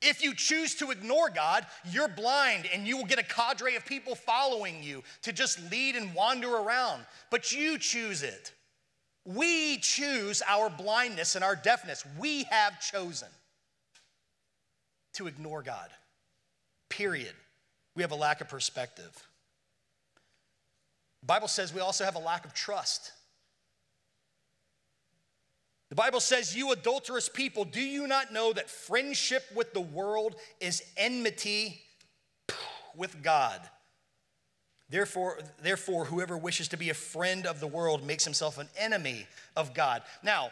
[0.00, 3.86] If you choose to ignore God, you're blind and you will get a cadre of
[3.86, 7.04] people following you to just lead and wander around.
[7.30, 8.52] But you choose it.
[9.24, 12.04] We choose our blindness and our deafness.
[12.18, 13.28] We have chosen
[15.14, 15.90] to ignore God.
[16.88, 17.34] Period.
[17.94, 19.12] We have a lack of perspective.
[21.20, 23.12] The Bible says we also have a lack of trust.
[25.88, 30.34] The Bible says, You adulterous people, do you not know that friendship with the world
[30.58, 31.82] is enmity
[32.96, 33.60] with God?
[34.92, 39.26] Therefore, therefore, whoever wishes to be a friend of the world makes himself an enemy
[39.56, 40.02] of God.
[40.22, 40.50] Now,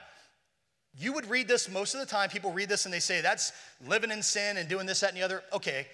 [0.99, 2.31] you would read this most of the time.
[2.31, 3.53] People read this and they say, that's
[3.87, 5.43] living in sin and doing this, that, and the other.
[5.53, 5.87] Okay.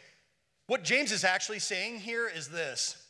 [0.68, 3.02] What James is actually saying here is this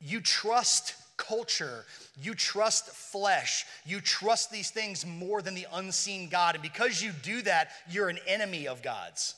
[0.00, 1.84] you trust culture,
[2.18, 6.54] you trust flesh, you trust these things more than the unseen God.
[6.54, 9.34] And because you do that, you're an enemy of God's.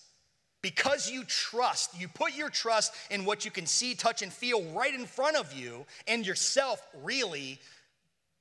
[0.69, 4.63] Because you trust, you put your trust in what you can see, touch, and feel
[4.73, 7.59] right in front of you and yourself, really,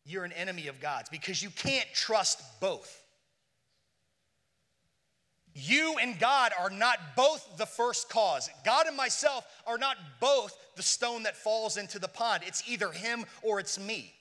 [0.05, 3.01] you're an enemy of God's because you can't trust both.
[5.53, 8.49] You and God are not both the first cause.
[8.65, 12.43] God and myself are not both the stone that falls into the pond.
[12.45, 14.13] It's either Him or it's me.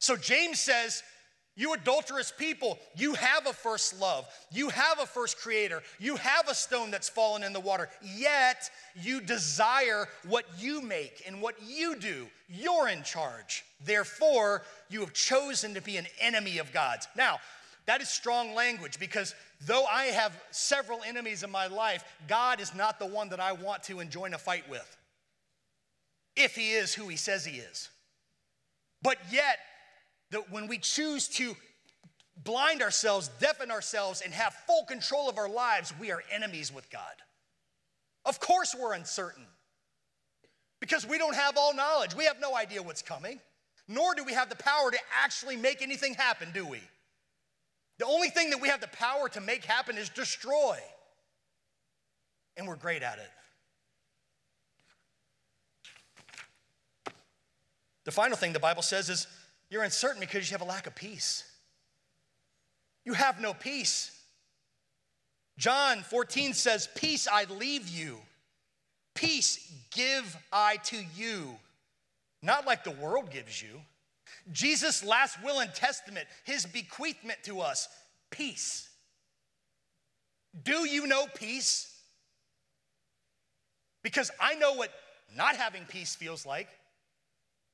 [0.00, 1.04] So James says,
[1.58, 4.28] you adulterous people, you have a first love.
[4.52, 5.82] You have a first creator.
[5.98, 7.88] You have a stone that's fallen in the water.
[8.00, 12.28] Yet you desire what you make and what you do.
[12.48, 13.64] You're in charge.
[13.84, 17.08] Therefore, you have chosen to be an enemy of God's.
[17.16, 17.38] Now,
[17.86, 19.34] that is strong language because
[19.66, 23.50] though I have several enemies in my life, God is not the one that I
[23.50, 24.96] want to join a fight with.
[26.36, 27.88] If He is who He says He is.
[29.02, 29.58] But yet,
[30.30, 31.56] that when we choose to
[32.44, 36.88] blind ourselves, deafen ourselves, and have full control of our lives, we are enemies with
[36.90, 37.02] God.
[38.24, 39.46] Of course, we're uncertain
[40.80, 42.14] because we don't have all knowledge.
[42.14, 43.40] We have no idea what's coming,
[43.88, 46.80] nor do we have the power to actually make anything happen, do we?
[47.98, 50.78] The only thing that we have the power to make happen is destroy,
[52.56, 53.30] and we're great at it.
[58.04, 59.26] The final thing the Bible says is
[59.70, 61.44] you're uncertain because you have a lack of peace.
[63.04, 64.10] You have no peace.
[65.56, 68.18] John 14 says, Peace I leave you,
[69.14, 71.56] peace give I to you,
[72.42, 73.80] not like the world gives you.
[74.52, 77.88] Jesus' last will and testament, his bequeathment to us,
[78.30, 78.88] peace.
[80.62, 81.94] Do you know peace?
[84.02, 84.90] Because I know what
[85.36, 86.68] not having peace feels like.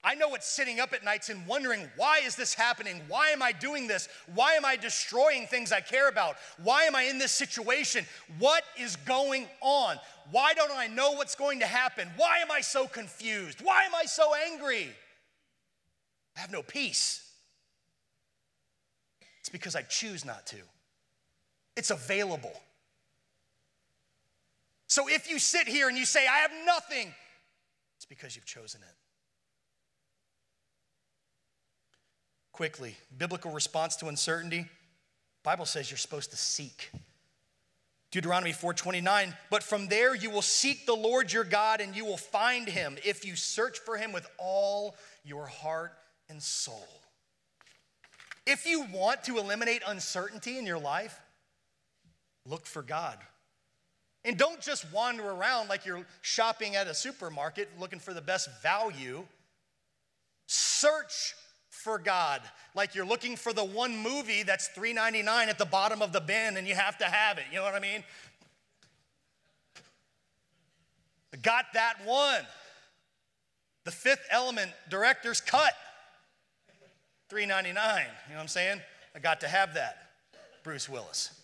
[0.05, 3.01] I know what sitting up at nights and wondering, why is this happening?
[3.09, 4.09] Why am I doing this?
[4.35, 6.37] Why am I destroying things I care about?
[6.63, 8.05] Why am I in this situation?
[8.39, 9.97] What is going on?
[10.31, 12.09] Why don't I know what's going to happen?
[12.17, 13.61] Why am I so confused?
[13.63, 14.91] Why am I so angry?
[16.37, 17.23] I have no peace.
[19.41, 20.57] It's because I choose not to,
[21.77, 22.53] it's available.
[24.87, 27.13] So if you sit here and you say, I have nothing,
[27.97, 29.04] it's because you've chosen it.
[32.55, 34.67] Quickly, biblical response to uncertainty.
[35.43, 36.89] Bible says you're supposed to seek.
[38.13, 42.17] Deuteronomy 4:29, but from there you will seek the Lord your God and you will
[42.17, 44.95] find him if you search for him with all
[45.25, 45.99] your heart
[46.29, 47.03] and soul.
[48.47, 51.21] If you want to eliminate uncertainty in your life,
[52.47, 53.19] look for God.
[54.25, 58.49] And don't just wander around like you're shopping at a supermarket looking for the best
[58.63, 59.27] value.
[60.47, 61.35] Search
[61.85, 62.41] for God,
[62.75, 66.57] like you're looking for the one movie that's $3.99 at the bottom of the bin
[66.57, 67.45] and you have to have it.
[67.53, 68.03] You know what I mean?
[71.43, 72.47] Got that one.
[73.85, 75.75] The fifth element, director's cut.
[77.31, 77.67] $3.99.
[77.67, 78.81] You know what I'm saying?
[79.15, 79.99] I got to have that.
[80.63, 81.39] Bruce Willis.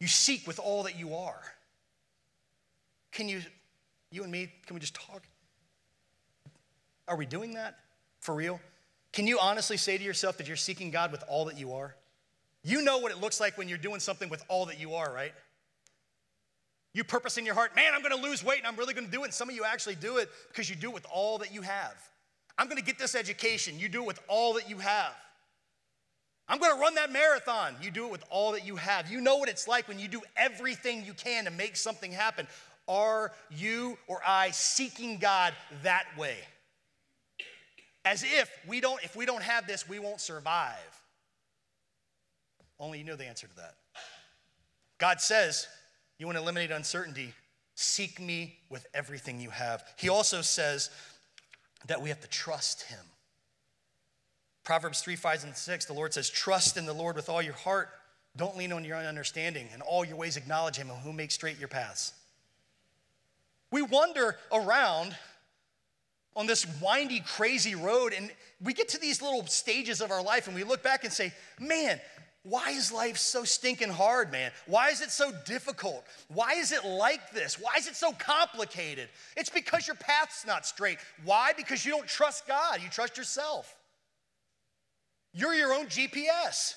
[0.00, 1.40] You seek with all that you are.
[3.10, 3.40] Can you,
[4.10, 5.22] you and me, can we just talk?
[7.10, 7.76] Are we doing that
[8.20, 8.60] for real?
[9.12, 11.96] Can you honestly say to yourself that you're seeking God with all that you are?
[12.62, 15.12] You know what it looks like when you're doing something with all that you are,
[15.12, 15.32] right?
[16.94, 19.22] You purpose in your heart, man, I'm gonna lose weight and I'm really gonna do
[19.22, 19.26] it.
[19.26, 21.62] And some of you actually do it because you do it with all that you
[21.62, 21.94] have.
[22.56, 23.78] I'm gonna get this education.
[23.78, 25.14] You do it with all that you have.
[26.48, 27.74] I'm gonna run that marathon.
[27.82, 29.10] You do it with all that you have.
[29.10, 32.46] You know what it's like when you do everything you can to make something happen.
[32.86, 36.36] Are you or I seeking God that way?
[38.04, 40.76] As if we don't, if we don't have this, we won't survive.
[42.78, 43.74] Only you know the answer to that.
[44.98, 45.66] God says,
[46.18, 47.34] You want to eliminate uncertainty?
[47.74, 49.84] Seek me with everything you have.
[49.96, 50.90] He also says
[51.86, 52.98] that we have to trust him.
[54.64, 57.54] Proverbs 3, 5, and 6, the Lord says, Trust in the Lord with all your
[57.54, 57.88] heart.
[58.36, 59.68] Don't lean on your own understanding.
[59.74, 62.12] In all your ways, acknowledge him, and who makes straight your paths.
[63.70, 65.16] We wander around
[66.36, 68.12] on this windy, crazy road.
[68.12, 68.30] And
[68.62, 71.32] we get to these little stages of our life and we look back and say,
[71.58, 72.00] man,
[72.42, 74.50] why is life so stinking hard, man?
[74.66, 76.04] Why is it so difficult?
[76.28, 77.60] Why is it like this?
[77.60, 79.10] Why is it so complicated?
[79.36, 80.98] It's because your path's not straight.
[81.24, 81.52] Why?
[81.54, 83.76] Because you don't trust God, you trust yourself.
[85.34, 86.74] You're your own GPS,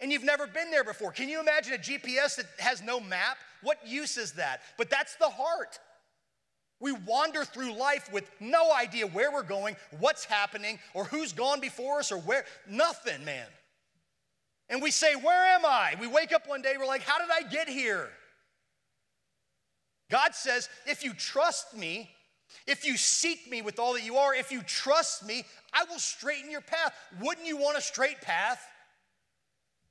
[0.00, 1.12] and you've never been there before.
[1.12, 3.38] Can you imagine a GPS that has no map?
[3.62, 4.60] What use is that?
[4.76, 5.78] But that's the heart.
[6.80, 11.60] We wander through life with no idea where we're going, what's happening, or who's gone
[11.60, 12.44] before us, or where.
[12.66, 13.46] Nothing, man.
[14.70, 15.94] And we say, Where am I?
[16.00, 18.08] We wake up one day, we're like, How did I get here?
[20.10, 22.10] God says, If you trust me,
[22.66, 25.98] if you seek me with all that you are, if you trust me, I will
[25.98, 26.94] straighten your path.
[27.20, 28.60] Wouldn't you want a straight path?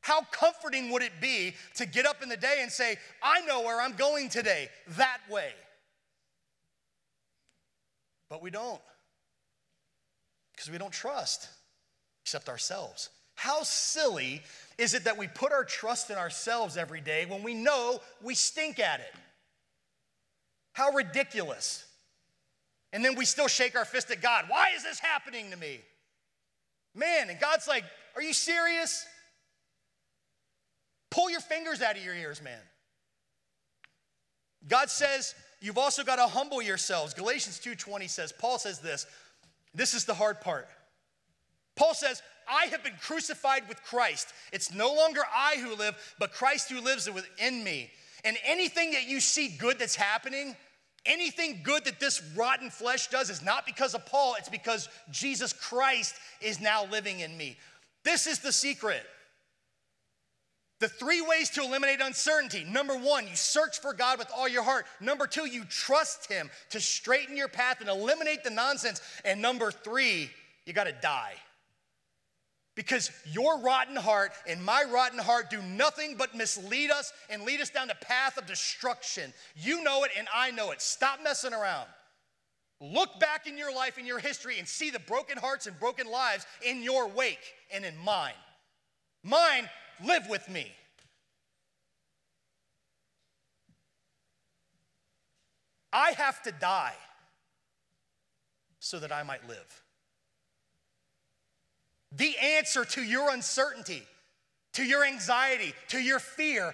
[0.01, 3.61] How comforting would it be to get up in the day and say, I know
[3.61, 5.51] where I'm going today, that way?
[8.29, 8.81] But we don't.
[10.53, 11.47] Because we don't trust
[12.23, 13.09] except ourselves.
[13.35, 14.41] How silly
[14.77, 18.35] is it that we put our trust in ourselves every day when we know we
[18.35, 19.13] stink at it?
[20.73, 21.85] How ridiculous.
[22.91, 24.45] And then we still shake our fist at God.
[24.47, 25.79] Why is this happening to me?
[26.95, 27.83] Man, and God's like,
[28.15, 29.05] Are you serious?
[31.11, 32.59] Pull your fingers out of your ears, man.
[34.67, 37.13] God says, You've also got to humble yourselves.
[37.13, 39.05] Galatians 2:20 says, Paul says this.
[39.73, 40.67] This is the hard part.
[41.75, 44.33] Paul says, I have been crucified with Christ.
[44.51, 47.91] It's no longer I who live, but Christ who lives within me.
[48.25, 50.55] And anything that you see good that's happening,
[51.05, 55.53] anything good that this rotten flesh does is not because of Paul, it's because Jesus
[55.53, 57.57] Christ is now living in me.
[58.03, 59.03] This is the secret.
[60.79, 64.63] The three ways to eliminate uncertainty number one, you search for God with all your
[64.63, 64.85] heart.
[65.01, 69.01] Number two, you trust Him to straighten your path and eliminate the nonsense.
[69.25, 70.29] And number three,
[70.65, 71.33] you got to die.
[72.75, 77.59] Because your rotten heart and my rotten heart do nothing but mislead us and lead
[77.59, 79.33] us down the path of destruction.
[79.57, 80.81] You know it and I know it.
[80.81, 81.87] Stop messing around.
[82.79, 86.09] Look back in your life, in your history, and see the broken hearts and broken
[86.09, 88.31] lives in your wake and in mine.
[89.25, 89.67] Mine
[90.05, 90.71] live with me.
[95.91, 96.93] I have to die
[98.79, 99.83] so that I might live.
[102.11, 104.03] The answer to your uncertainty,
[104.73, 106.73] to your anxiety, to your fear,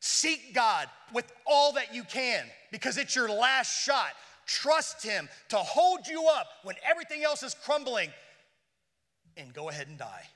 [0.00, 4.12] seek God with all that you can because it's your last shot.
[4.46, 8.10] Trust Him to hold you up when everything else is crumbling
[9.36, 10.26] and go ahead and die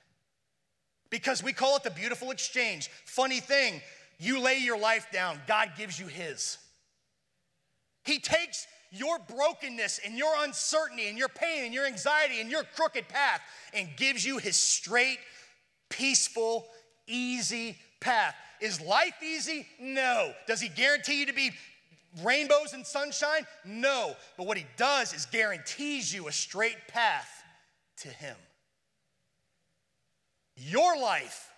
[1.15, 2.91] because we call it the beautiful exchange.
[3.05, 3.81] Funny thing,
[4.19, 6.59] you lay your life down, God gives you His.
[8.05, 12.65] He takes your brokenness and your uncertainty and your pain and your anxiety and your
[12.65, 13.41] crooked path
[13.73, 15.19] and gives you His straight,
[15.89, 16.67] peaceful,
[17.07, 18.35] easy path.
[18.61, 19.69] Is life easy?
[19.79, 20.33] No.
[20.49, 21.53] Does He guarantee you to be
[22.25, 23.47] rainbows and sunshine?
[23.65, 24.17] No.
[24.37, 27.31] But what He does is guarantees you a straight path
[27.99, 28.35] to Him
[30.57, 31.51] your life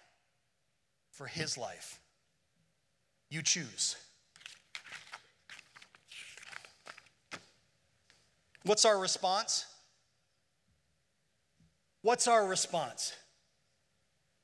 [1.11, 2.01] for his life.
[3.31, 3.97] You choose.
[8.65, 9.65] What's our response?
[12.03, 13.13] What's our response?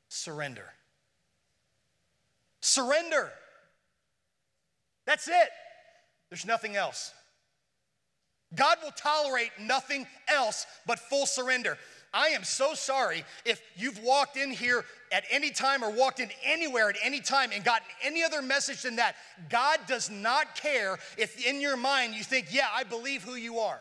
[0.09, 0.67] Surrender.
[2.61, 3.33] Surrender.
[5.07, 5.49] That's it.
[6.31, 7.13] There's nothing else.
[8.55, 11.79] God will tolerate nothing else but full surrender.
[12.15, 16.31] I am so sorry if you've walked in here at any time or walked in
[16.45, 19.17] anywhere at any time and gotten any other message than that.
[19.49, 23.61] God does not care if in your mind you think, yeah, I believe who you
[23.61, 23.81] are.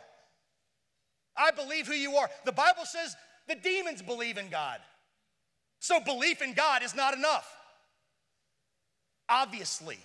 [1.35, 2.29] I believe who you are.
[2.45, 3.15] The Bible says
[3.47, 4.79] the demons believe in God.
[5.79, 7.49] So belief in God is not enough.
[9.27, 9.97] Obviously.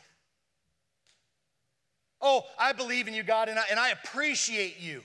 [2.20, 5.02] Oh, I believe in you, God, and I, and I appreciate you.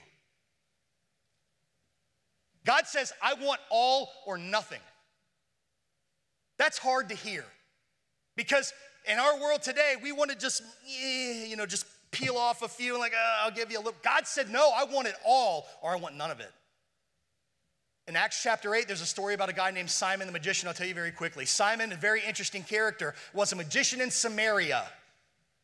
[2.64, 4.80] God says, I want all or nothing.
[6.58, 7.44] That's hard to hear
[8.36, 8.72] because
[9.10, 12.92] in our world today, we want to just, you know, just peel off a few
[12.92, 13.98] and like, oh, I'll give you a little.
[14.04, 16.50] God said, no, I want it all or I want none of it.
[18.08, 20.68] In Acts chapter 8, there's a story about a guy named Simon the magician.
[20.68, 21.46] I'll tell you very quickly.
[21.46, 24.84] Simon, a very interesting character, was a magician in Samaria.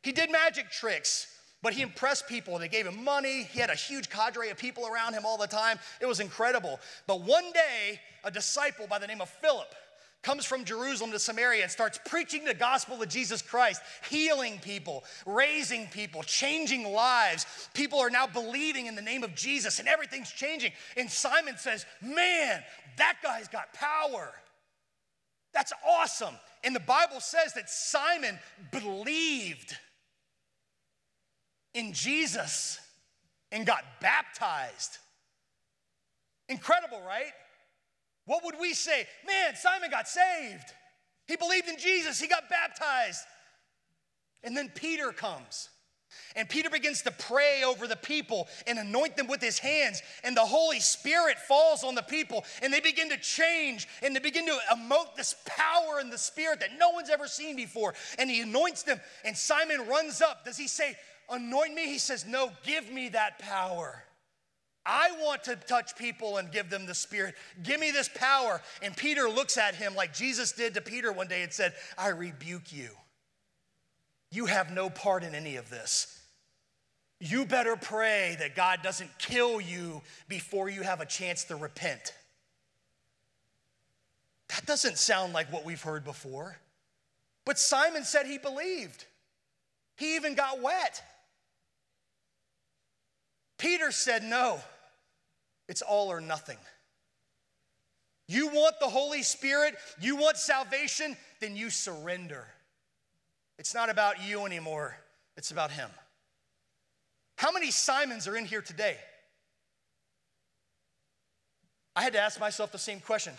[0.03, 1.27] He did magic tricks.
[1.63, 2.59] But he impressed people.
[2.59, 3.43] They gave him money.
[3.43, 5.79] He had a huge cadre of people around him all the time.
[6.01, 6.79] It was incredible.
[7.07, 9.75] But one day, a disciple by the name of Philip
[10.23, 15.05] comes from Jerusalem to Samaria and starts preaching the gospel of Jesus Christ, healing people,
[15.27, 17.47] raising people, changing lives.
[17.75, 20.73] People are now believing in the name of Jesus and everything's changing.
[20.97, 22.63] And Simon says, Man,
[22.99, 24.33] that guy's got power.
[25.55, 26.35] That's awesome.
[26.63, 28.39] And the Bible says that Simon
[28.73, 29.77] believed
[31.79, 32.81] in Jesus
[33.53, 34.99] and got baptized.
[36.49, 37.33] Incredible, right?
[38.27, 39.07] What would we say?
[39.27, 40.65] Man, Simon got saved.
[41.27, 43.23] He believed in Jesus, he got baptized.
[44.43, 45.69] And then Peter comes.
[46.35, 50.03] And Peter begins to pray over the people and anoint them with his hands.
[50.25, 54.21] And the Holy Spirit falls on the people and they begin to change and they
[54.21, 57.95] begin to emote this power in the Spirit that no one's ever seen before.
[58.19, 59.01] And he anoints them.
[59.25, 60.47] And Simon runs up.
[60.47, 60.97] Does he say,
[61.31, 61.87] anoint me?
[61.87, 64.05] He says, No, give me that power.
[64.85, 67.35] I want to touch people and give them the Spirit.
[67.63, 68.63] Give me this power.
[68.83, 72.09] And Peter looks at him like Jesus did to Peter one day and said, I
[72.09, 72.89] rebuke you.
[74.31, 76.19] You have no part in any of this.
[77.21, 82.15] You better pray that God doesn't kill you before you have a chance to repent.
[84.49, 86.57] That doesn't sound like what we've heard before.
[87.45, 89.05] But Simon said he believed.
[89.97, 91.03] He even got wet.
[93.59, 94.61] Peter said, No,
[95.69, 96.57] it's all or nothing.
[98.29, 102.47] You want the Holy Spirit, you want salvation, then you surrender.
[103.59, 104.97] It's not about you anymore,
[105.37, 105.91] it's about Him.
[107.37, 108.97] How many Simons are in here today?
[111.95, 113.35] I had to ask myself the same question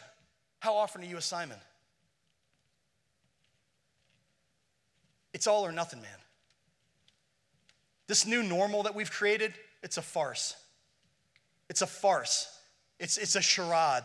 [0.60, 1.58] How often are you a Simon?
[5.34, 6.12] It's all or nothing, man.
[8.08, 10.56] This new normal that we've created, it's a farce.
[11.70, 12.48] It's a farce.
[13.00, 14.04] It's, it's a charade.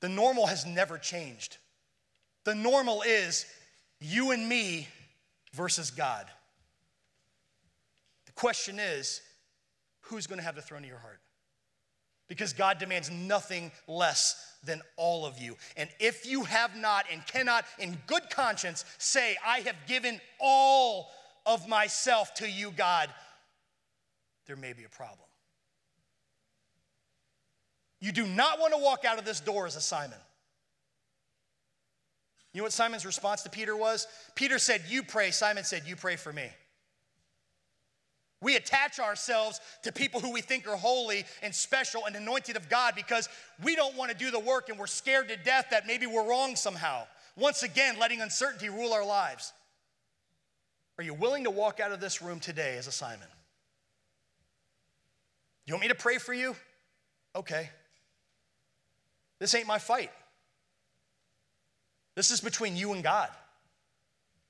[0.00, 1.56] The normal has never changed.
[2.44, 3.46] The normal is
[4.00, 4.88] you and me
[5.52, 6.26] versus God.
[8.26, 9.20] The question is
[10.02, 11.20] who's going to have the throne of your heart?
[12.28, 15.56] Because God demands nothing less than all of you.
[15.76, 21.08] And if you have not and cannot, in good conscience, say, I have given all
[21.46, 23.08] of myself to you, God,
[24.46, 25.28] there may be a problem.
[28.00, 30.18] You do not want to walk out of this door as a Simon.
[32.52, 34.06] You know what Simon's response to Peter was?
[34.34, 35.30] Peter said, You pray.
[35.30, 36.48] Simon said, You pray for me.
[38.42, 42.68] We attach ourselves to people who we think are holy and special and anointed of
[42.68, 43.28] God because
[43.62, 46.28] we don't want to do the work and we're scared to death that maybe we're
[46.28, 47.04] wrong somehow.
[47.36, 49.52] Once again, letting uncertainty rule our lives.
[50.98, 53.28] Are you willing to walk out of this room today as a Simon?
[55.66, 56.54] You want me to pray for you?
[57.34, 57.70] Okay.
[59.38, 60.10] This ain't my fight.
[62.14, 63.28] This is between you and God.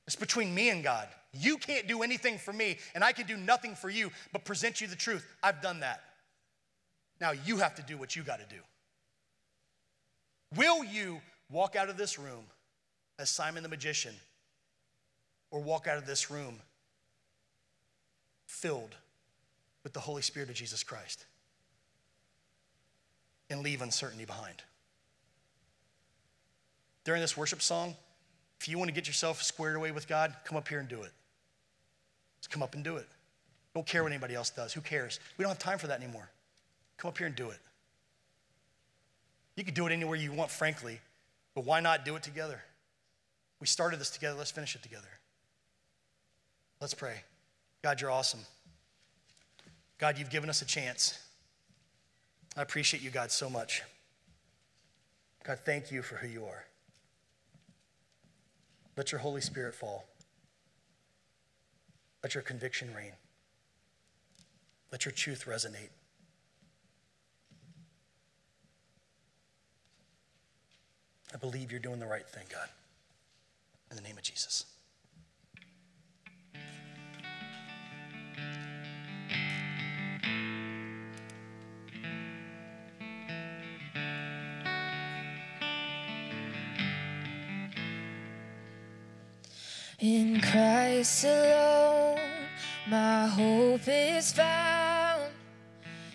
[0.07, 1.09] It's between me and God.
[1.33, 4.81] You can't do anything for me, and I can do nothing for you but present
[4.81, 5.27] you the truth.
[5.43, 6.01] I've done that.
[7.21, 8.61] Now you have to do what you got to do.
[10.55, 12.45] Will you walk out of this room
[13.19, 14.14] as Simon the magician,
[15.51, 16.61] or walk out of this room
[18.47, 18.95] filled
[19.87, 21.26] with the Holy Spirit of Jesus Christ
[23.49, 24.64] and leave uncertainty behind?
[27.05, 27.95] During this worship song,
[28.59, 31.03] if you want to get yourself squared away with God, come up here and do
[31.03, 31.12] it.
[32.41, 33.07] Just come up and do it.
[33.74, 34.72] Don't care what anybody else does.
[34.72, 35.20] Who cares?
[35.39, 36.28] We don't have time for that anymore.
[36.97, 37.61] Come up here and do it.
[39.55, 40.99] You can do it anywhere you want, frankly,
[41.55, 42.61] but why not do it together?
[43.61, 44.37] We started this together.
[44.37, 45.07] Let's finish it together.
[46.80, 47.22] Let's pray.
[47.82, 48.41] God, you're awesome.
[49.99, 51.19] God, you've given us a chance.
[52.57, 53.83] I appreciate you, God, so much.
[55.45, 56.65] God, thank you for who you are.
[58.97, 60.07] Let your Holy Spirit fall.
[62.23, 63.13] Let your conviction reign.
[64.91, 65.91] Let your truth resonate.
[71.35, 72.69] I believe you're doing the right thing, God.
[73.91, 74.65] In the name of Jesus.
[89.99, 92.21] In Christ alone,
[92.87, 95.33] my hope is found.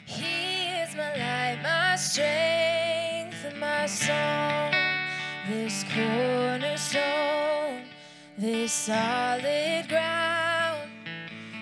[0.05, 4.71] He is my light, my strength, and my song.
[5.49, 7.85] This cornerstone,
[8.37, 10.91] this solid ground,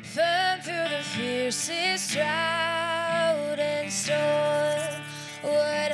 [0.03, 5.03] firm through the fiercest drought and storm.
[5.41, 5.93] What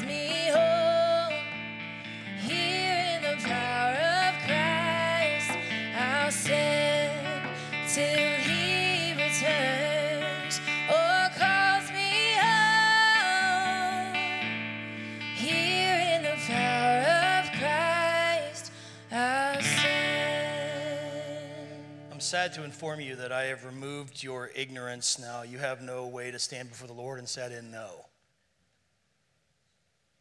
[0.00, 0.50] me.
[2.40, 5.58] Here in the power of Christ,
[5.96, 7.10] our sin
[7.92, 14.14] till he returns oh, or cause me out
[15.36, 17.00] here in the power
[17.36, 18.72] of christ
[19.10, 20.48] i say
[22.10, 25.42] i'm sad to inform you that I have removed your ignorance now.
[25.42, 28.06] You have no way to stand before the Lord and said in no.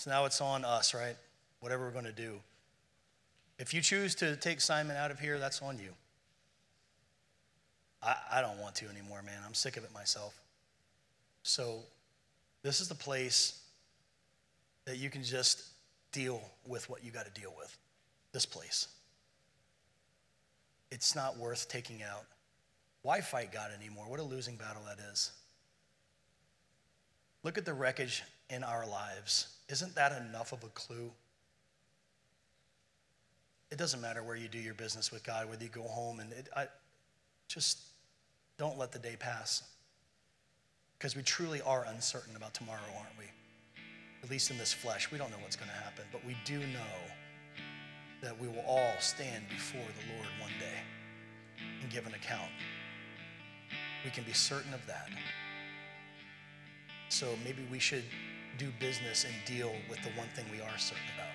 [0.01, 1.15] So now it's on us, right?
[1.59, 2.39] Whatever we're going to do.
[3.59, 5.89] If you choose to take Simon out of here, that's on you.
[8.01, 9.37] I, I don't want to anymore, man.
[9.45, 10.33] I'm sick of it myself.
[11.43, 11.81] So
[12.63, 13.61] this is the place
[14.85, 15.65] that you can just
[16.11, 17.77] deal with what you got to deal with.
[18.31, 18.87] This place.
[20.89, 22.25] It's not worth taking out.
[23.03, 24.05] Why fight God anymore?
[24.07, 25.29] What a losing battle that is.
[27.43, 29.57] Look at the wreckage in our lives.
[29.71, 31.11] Isn't that enough of a clue?
[33.71, 36.33] It doesn't matter where you do your business with God, whether you go home and
[36.33, 36.67] it, I,
[37.47, 37.79] just
[38.57, 39.63] don't let the day pass.
[40.97, 43.25] Because we truly are uncertain about tomorrow, aren't we?
[44.23, 46.59] At least in this flesh, we don't know what's going to happen, but we do
[46.59, 46.93] know
[48.21, 50.79] that we will all stand before the Lord one day
[51.81, 52.51] and give an account.
[54.03, 55.09] We can be certain of that.
[57.09, 58.03] So maybe we should
[58.57, 61.30] do business and deal with the one thing we are certain about.